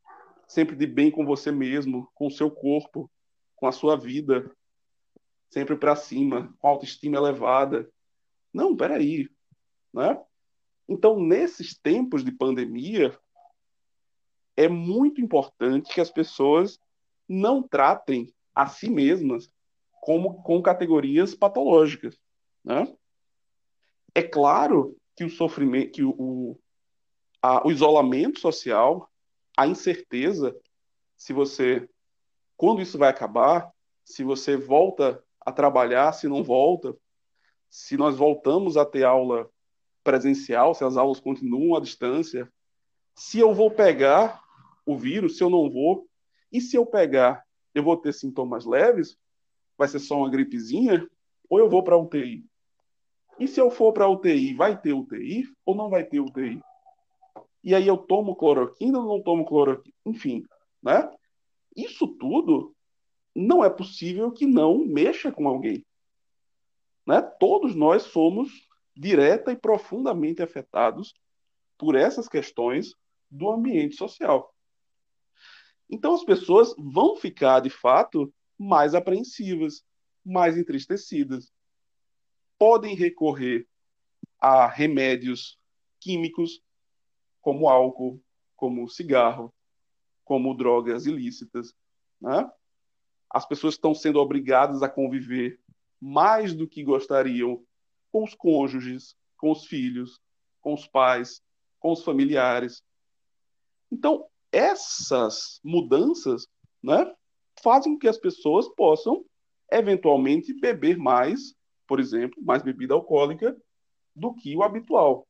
sempre 0.46 0.76
de 0.76 0.86
bem 0.86 1.10
com 1.10 1.24
você 1.24 1.50
mesmo, 1.50 2.08
com 2.14 2.26
o 2.26 2.30
seu 2.30 2.50
corpo, 2.50 3.10
com 3.56 3.66
a 3.66 3.72
sua 3.72 3.96
vida, 3.96 4.50
sempre 5.50 5.76
para 5.76 5.96
cima, 5.96 6.54
com 6.58 6.68
autoestima 6.68 7.16
elevada. 7.16 7.88
Não, 8.52 8.76
peraí. 8.76 9.28
Né? 9.92 10.20
Então, 10.88 11.20
nesses 11.20 11.78
tempos 11.78 12.24
de 12.24 12.32
pandemia, 12.32 13.16
é 14.56 14.68
muito 14.68 15.20
importante 15.20 15.94
que 15.94 16.00
as 16.00 16.10
pessoas 16.10 16.78
não 17.28 17.62
tratem 17.62 18.32
a 18.54 18.66
si 18.66 18.90
mesmas 18.90 19.50
como 20.02 20.42
com 20.42 20.60
categorias 20.60 21.34
patológicas, 21.34 22.18
né? 22.64 22.92
É 24.14 24.22
claro 24.22 24.96
que 25.16 25.24
o 25.24 25.30
sofrimento, 25.30 25.92
que 25.92 26.02
o, 26.04 26.58
a, 27.40 27.66
o 27.66 27.70
isolamento 27.70 28.40
social, 28.40 29.10
a 29.56 29.66
incerteza, 29.66 30.54
se 31.16 31.32
você, 31.32 31.88
quando 32.56 32.82
isso 32.82 32.98
vai 32.98 33.08
acabar, 33.08 33.72
se 34.04 34.22
você 34.24 34.56
volta 34.56 35.22
a 35.40 35.52
trabalhar, 35.52 36.12
se 36.12 36.28
não 36.28 36.42
volta, 36.42 36.96
se 37.72 37.96
nós 37.96 38.18
voltamos 38.18 38.76
a 38.76 38.84
ter 38.84 39.02
aula 39.02 39.48
presencial, 40.04 40.74
se 40.74 40.84
as 40.84 40.98
aulas 40.98 41.18
continuam 41.18 41.74
à 41.74 41.80
distância, 41.80 42.52
se 43.14 43.38
eu 43.38 43.54
vou 43.54 43.70
pegar 43.70 44.42
o 44.84 44.94
vírus, 44.94 45.38
se 45.38 45.42
eu 45.42 45.48
não 45.48 45.70
vou, 45.70 46.06
e 46.52 46.60
se 46.60 46.76
eu 46.76 46.84
pegar, 46.84 47.42
eu 47.74 47.82
vou 47.82 47.96
ter 47.96 48.12
sintomas 48.12 48.66
leves, 48.66 49.16
vai 49.78 49.88
ser 49.88 50.00
só 50.00 50.18
uma 50.18 50.28
gripezinha, 50.28 51.08
ou 51.48 51.58
eu 51.58 51.70
vou 51.70 51.82
para 51.82 51.96
UTI. 51.96 52.44
E 53.40 53.48
se 53.48 53.58
eu 53.58 53.70
for 53.70 53.94
para 53.94 54.06
UTI, 54.06 54.52
vai 54.52 54.78
ter 54.78 54.92
UTI 54.92 55.48
ou 55.64 55.74
não 55.74 55.88
vai 55.88 56.04
ter 56.04 56.20
UTI? 56.20 56.60
E 57.64 57.74
aí 57.74 57.86
eu 57.86 57.96
tomo 57.96 58.36
cloroquina 58.36 58.98
ou 58.98 59.06
não 59.06 59.22
tomo 59.22 59.46
cloroquina? 59.46 59.94
Enfim, 60.04 60.44
né? 60.82 61.10
Isso 61.74 62.06
tudo 62.06 62.74
não 63.34 63.64
é 63.64 63.70
possível 63.70 64.30
que 64.30 64.44
não 64.44 64.84
mexa 64.84 65.32
com 65.32 65.48
alguém. 65.48 65.82
Né? 67.06 67.20
Todos 67.38 67.74
nós 67.74 68.04
somos 68.04 68.68
direta 68.94 69.52
e 69.52 69.56
profundamente 69.56 70.42
afetados 70.42 71.14
por 71.78 71.94
essas 71.94 72.28
questões 72.28 72.94
do 73.30 73.50
ambiente 73.50 73.96
social. 73.96 74.54
Então 75.90 76.14
as 76.14 76.24
pessoas 76.24 76.74
vão 76.78 77.16
ficar, 77.16 77.60
de 77.60 77.70
fato, 77.70 78.32
mais 78.58 78.94
apreensivas, 78.94 79.84
mais 80.24 80.56
entristecidas. 80.56 81.52
Podem 82.58 82.94
recorrer 82.94 83.66
a 84.38 84.66
remédios 84.66 85.58
químicos, 86.00 86.62
como 87.40 87.68
álcool, 87.68 88.22
como 88.56 88.88
cigarro, 88.88 89.52
como 90.24 90.54
drogas 90.56 91.06
ilícitas. 91.06 91.74
Né? 92.20 92.48
As 93.28 93.46
pessoas 93.46 93.74
estão 93.74 93.94
sendo 93.94 94.20
obrigadas 94.20 94.82
a 94.82 94.88
conviver 94.88 95.60
mais 96.04 96.52
do 96.52 96.66
que 96.66 96.82
gostariam 96.82 97.64
com 98.10 98.24
os 98.24 98.34
cônjuges, 98.34 99.14
com 99.36 99.52
os 99.52 99.66
filhos, 99.66 100.20
com 100.60 100.74
os 100.74 100.84
pais, 100.84 101.40
com 101.78 101.92
os 101.92 102.02
familiares. 102.02 102.82
Então, 103.88 104.26
essas 104.50 105.60
mudanças 105.62 106.48
né, 106.82 107.14
fazem 107.62 107.92
com 107.92 108.00
que 108.00 108.08
as 108.08 108.18
pessoas 108.18 108.68
possam, 108.74 109.24
eventualmente, 109.70 110.52
beber 110.52 110.98
mais, 110.98 111.54
por 111.86 112.00
exemplo, 112.00 112.42
mais 112.42 112.64
bebida 112.64 112.94
alcoólica 112.94 113.56
do 114.12 114.34
que 114.34 114.56
o 114.56 114.64
habitual. 114.64 115.24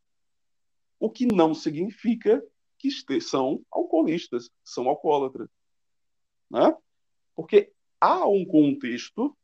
O 0.99 1.11
que 1.11 1.27
não 1.27 1.53
significa 1.53 2.43
que 2.79 2.91
são 3.21 3.63
alcoolistas, 3.71 4.51
são 4.65 4.89
alcoólatras. 4.89 5.51
Né? 6.51 6.75
Porque 7.35 7.71
há 8.01 8.27
um 8.27 8.47
contexto 8.47 9.37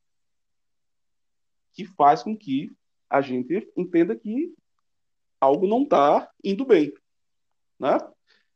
que 1.79 1.85
faz 1.85 2.24
com 2.24 2.37
que 2.37 2.72
a 3.09 3.20
gente 3.20 3.70
entenda 3.76 4.16
que 4.16 4.53
algo 5.41 5.64
não 5.64 5.85
está 5.85 6.29
indo 6.43 6.64
bem. 6.64 6.93
Né? 7.79 7.97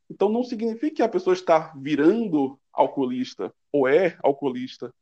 Então 0.09 0.27
não 0.27 0.43
significa 0.43 0.97
que 0.97 1.01
a 1.01 1.07
pessoa 1.07 1.33
está 1.33 1.73
virando 1.73 2.59
alcoolista 2.73 3.55
ou 3.71 3.87
é 3.87 4.17
alcoolista, 4.21 4.93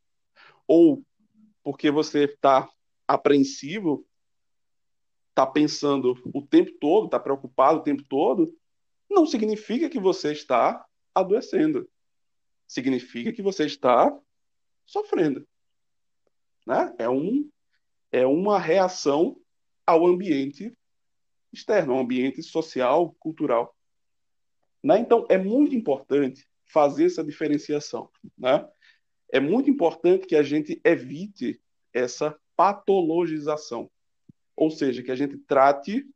ou 0.68 1.02
porque 1.64 1.90
você 1.90 2.26
está 2.26 2.70
apreensivo, 3.08 4.06
está 5.30 5.44
pensando 5.44 6.16
o 6.32 6.46
tempo 6.46 6.70
todo, 6.80 7.06
está 7.06 7.18
preocupado 7.18 7.80
o 7.80 7.82
tempo 7.82 8.04
todo, 8.04 8.56
não 9.10 9.26
significa 9.26 9.90
que 9.90 9.98
você 9.98 10.30
está 10.30 10.86
adoecendo. 11.12 11.90
Significa 12.68 13.32
que 13.32 13.42
você 13.42 13.66
está 13.66 14.16
sofrendo. 14.86 15.44
Né? 16.64 16.94
É, 16.98 17.08
um, 17.08 17.50
é 18.12 18.26
uma 18.26 18.58
reação 18.58 19.40
ao 19.86 20.06
ambiente 20.06 20.76
externo, 21.52 21.94
ao 21.94 22.00
ambiente 22.00 22.42
social, 22.42 23.16
cultural. 23.18 23.74
Né? 24.82 24.98
Então, 24.98 25.26
é 25.28 25.38
muito 25.38 25.74
importante 25.74 26.46
fazer 26.66 27.06
essa 27.06 27.24
diferenciação. 27.24 28.10
Né? 28.36 28.68
É 29.30 29.40
muito 29.40 29.70
importante 29.70 30.26
que 30.26 30.36
a 30.36 30.42
gente 30.42 30.80
evite 30.84 31.60
essa 31.92 32.38
patologização, 32.54 33.90
ou 34.54 34.70
seja, 34.70 35.02
que 35.02 35.10
a 35.10 35.16
gente 35.16 35.36
trate 35.38 36.06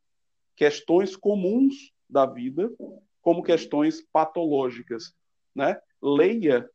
questões 0.55 1.15
comuns 1.15 1.91
da 2.09 2.25
vida 2.25 2.71
como 3.21 3.43
questões 3.43 4.01
patológicas. 4.11 5.13
Né? 5.53 5.79
Leia 6.01 6.69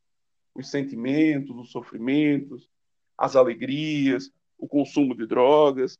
os 0.54 0.70
sentimentos, 0.70 1.56
os 1.56 1.70
sofrimentos, 1.70 2.68
as 3.16 3.36
alegrias, 3.36 4.30
o 4.58 4.68
consumo 4.68 5.14
de 5.14 5.26
drogas, 5.26 5.98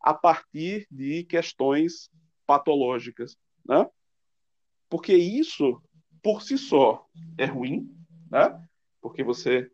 a 0.00 0.12
partir 0.12 0.86
de 0.90 1.24
questões 1.24 2.10
patológicas. 2.46 3.36
Né? 3.64 3.88
Porque 4.88 5.14
isso, 5.14 5.80
por 6.22 6.42
si 6.42 6.58
só, 6.58 7.06
é 7.38 7.44
ruim, 7.44 7.88
né? 8.30 8.60
Porque 9.00 9.22
você 9.22 9.70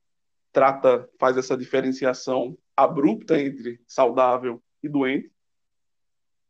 trata, 0.52 1.08
faz 1.18 1.36
essa 1.36 1.56
diferenciação 1.56 2.56
abrupta 2.76 3.40
entre 3.40 3.80
saudável 3.86 4.62
e 4.82 4.88
doente. 4.88 5.32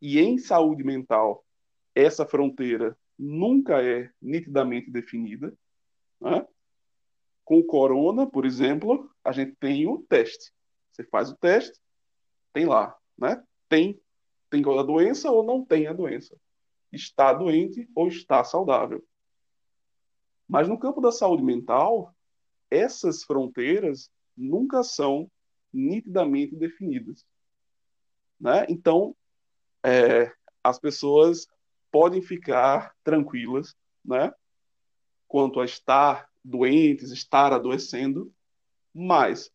E 0.00 0.20
em 0.20 0.38
saúde 0.38 0.84
mental, 0.84 1.44
essa 1.94 2.24
fronteira 2.26 2.96
nunca 3.18 3.82
é 3.82 4.10
nitidamente 4.20 4.90
definida. 4.90 5.52
Né? 6.20 6.46
Com 7.44 7.58
o 7.58 7.64
corona, 7.64 8.26
por 8.26 8.44
exemplo, 8.44 9.10
a 9.24 9.32
gente 9.32 9.56
tem 9.56 9.86
o 9.88 9.98
teste. 10.08 10.52
Você 10.98 11.04
faz 11.04 11.30
o 11.30 11.36
teste, 11.36 11.78
tem 12.52 12.66
lá, 12.66 12.96
né? 13.16 13.42
Tem, 13.68 14.00
tem 14.50 14.62
a 14.62 14.82
doença 14.82 15.30
ou 15.30 15.44
não 15.44 15.64
tem 15.64 15.86
a 15.86 15.92
doença 15.92 16.36
está 16.92 17.32
doente 17.32 17.88
ou 17.94 18.08
está 18.08 18.42
saudável. 18.44 19.04
Mas 20.48 20.68
no 20.68 20.78
campo 20.78 21.00
da 21.00 21.12
saúde 21.12 21.42
mental, 21.42 22.14
essas 22.70 23.22
fronteiras 23.22 24.10
nunca 24.36 24.82
são 24.82 25.30
nitidamente 25.72 26.56
definidas. 26.56 27.26
Né? 28.40 28.64
Então, 28.68 29.14
é, 29.84 30.32
as 30.62 30.78
pessoas 30.78 31.46
podem 31.90 32.22
ficar 32.22 32.94
tranquilas 33.04 33.76
né? 34.04 34.32
quanto 35.26 35.60
a 35.60 35.64
estar 35.64 36.28
doentes, 36.42 37.10
estar 37.10 37.52
adoecendo, 37.52 38.32
mas 38.94 39.50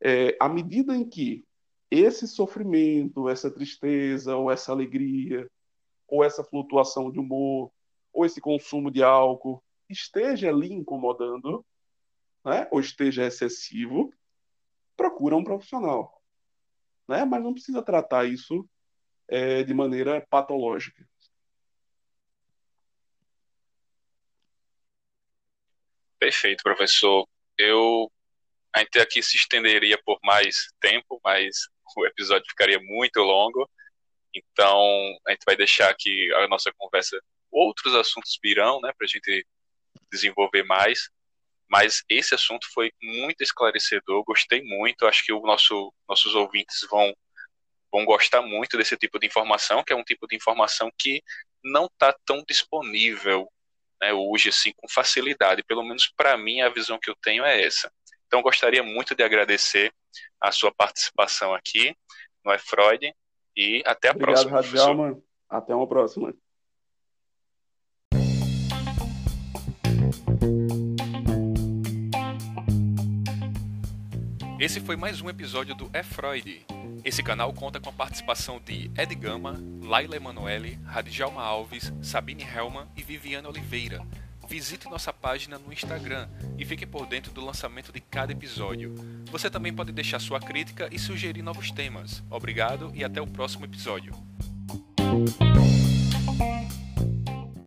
é, 0.00 0.36
à 0.40 0.48
medida 0.48 0.96
em 0.96 1.08
que 1.08 1.44
esse 1.90 2.26
sofrimento, 2.28 3.28
essa 3.28 3.50
tristeza 3.50 4.36
ou 4.36 4.50
essa 4.50 4.72
alegria 4.72 5.50
ou 6.06 6.24
essa 6.24 6.42
flutuação 6.42 7.10
de 7.10 7.18
humor, 7.18 7.70
ou 8.12 8.24
esse 8.24 8.40
consumo 8.40 8.90
de 8.90 9.02
álcool 9.02 9.62
esteja 9.88 10.48
ali 10.48 10.72
incomodando, 10.72 11.64
né, 12.44 12.66
ou 12.70 12.80
esteja 12.80 13.26
excessivo, 13.26 14.12
procura 14.96 15.36
um 15.36 15.44
profissional. 15.44 16.20
Né? 17.08 17.24
Mas 17.24 17.42
não 17.42 17.52
precisa 17.52 17.82
tratar 17.82 18.24
isso 18.24 18.68
é, 19.28 19.62
de 19.62 19.72
maneira 19.72 20.24
patológica. 20.28 21.08
Perfeito, 26.18 26.62
professor. 26.62 27.26
Eu 27.56 28.10
a 28.74 28.80
gente 28.80 28.98
aqui 28.98 29.22
se 29.22 29.36
estenderia 29.36 29.98
por 30.04 30.18
mais 30.22 30.68
tempo, 30.80 31.20
mas 31.24 31.68
o 31.96 32.06
episódio 32.06 32.48
ficaria 32.48 32.78
muito 32.80 33.20
longo. 33.20 33.68
Então, 34.34 34.78
a 35.26 35.32
gente 35.32 35.44
vai 35.44 35.56
deixar 35.56 35.90
aqui 35.90 36.32
a 36.34 36.48
nossa 36.48 36.72
conversa. 36.76 37.20
Outros 37.50 37.94
assuntos 37.94 38.38
virão, 38.42 38.80
né, 38.80 38.92
para 38.96 39.04
a 39.04 39.08
gente 39.08 39.44
desenvolver 40.10 40.62
mais. 40.62 41.10
Mas 41.68 42.02
esse 42.08 42.34
assunto 42.34 42.66
foi 42.72 42.92
muito 43.02 43.42
esclarecedor, 43.42 44.24
gostei 44.24 44.62
muito. 44.62 45.06
Acho 45.06 45.24
que 45.24 45.32
o 45.32 45.40
nosso, 45.40 45.92
nossos 46.08 46.34
ouvintes 46.34 46.86
vão, 46.90 47.14
vão 47.92 48.04
gostar 48.04 48.42
muito 48.42 48.76
desse 48.76 48.96
tipo 48.96 49.18
de 49.18 49.26
informação, 49.26 49.82
que 49.84 49.92
é 49.92 49.96
um 49.96 50.04
tipo 50.04 50.26
de 50.26 50.36
informação 50.36 50.90
que 50.98 51.22
não 51.62 51.86
está 51.86 52.12
tão 52.24 52.42
disponível 52.46 53.48
né, 54.00 54.12
hoje 54.12 54.48
assim 54.48 54.72
com 54.76 54.88
facilidade. 54.88 55.62
Pelo 55.62 55.84
menos 55.84 56.08
para 56.16 56.36
mim 56.36 56.60
a 56.60 56.68
visão 56.68 56.98
que 57.00 57.10
eu 57.10 57.16
tenho 57.22 57.44
é 57.44 57.62
essa. 57.62 57.92
Então 58.30 58.42
gostaria 58.42 58.80
muito 58.80 59.12
de 59.12 59.24
agradecer 59.24 59.92
a 60.40 60.52
sua 60.52 60.72
participação 60.72 61.52
aqui 61.52 61.96
no 62.44 62.56
Freud 62.60 63.12
e 63.56 63.82
até 63.84 64.06
a 64.06 64.12
Obrigado, 64.12 64.48
próxima. 64.48 64.56
Radjalma. 64.56 65.22
Até 65.48 65.74
uma 65.74 65.88
próxima. 65.88 66.32
Esse 74.60 74.78
foi 74.78 74.94
mais 74.94 75.20
um 75.20 75.28
episódio 75.28 75.74
do 75.74 75.90
É 75.92 76.04
Freud. 76.04 76.64
Esse 77.04 77.24
canal 77.24 77.52
conta 77.52 77.80
com 77.80 77.88
a 77.88 77.92
participação 77.92 78.60
de 78.60 78.92
Ed 78.96 79.12
Gama, 79.16 79.56
Laila 79.82 80.14
Emanuele, 80.14 80.78
Radjalma 80.84 81.42
Alves, 81.42 81.92
Sabine 82.00 82.44
Helman 82.44 82.86
e 82.96 83.02
Viviane 83.02 83.48
Oliveira. 83.48 84.06
Visite 84.50 84.90
nossa 84.90 85.12
página 85.12 85.60
no 85.60 85.72
Instagram 85.72 86.28
e 86.58 86.64
fique 86.64 86.84
por 86.84 87.06
dentro 87.06 87.30
do 87.30 87.40
lançamento 87.40 87.92
de 87.92 88.00
cada 88.00 88.32
episódio. 88.32 88.96
Você 89.30 89.48
também 89.48 89.72
pode 89.72 89.92
deixar 89.92 90.18
sua 90.18 90.40
crítica 90.40 90.88
e 90.90 90.98
sugerir 90.98 91.40
novos 91.40 91.70
temas. 91.70 92.20
Obrigado 92.28 92.90
e 92.92 93.04
até 93.04 93.22
o 93.22 93.28
próximo 93.28 93.64
episódio. 93.64 94.12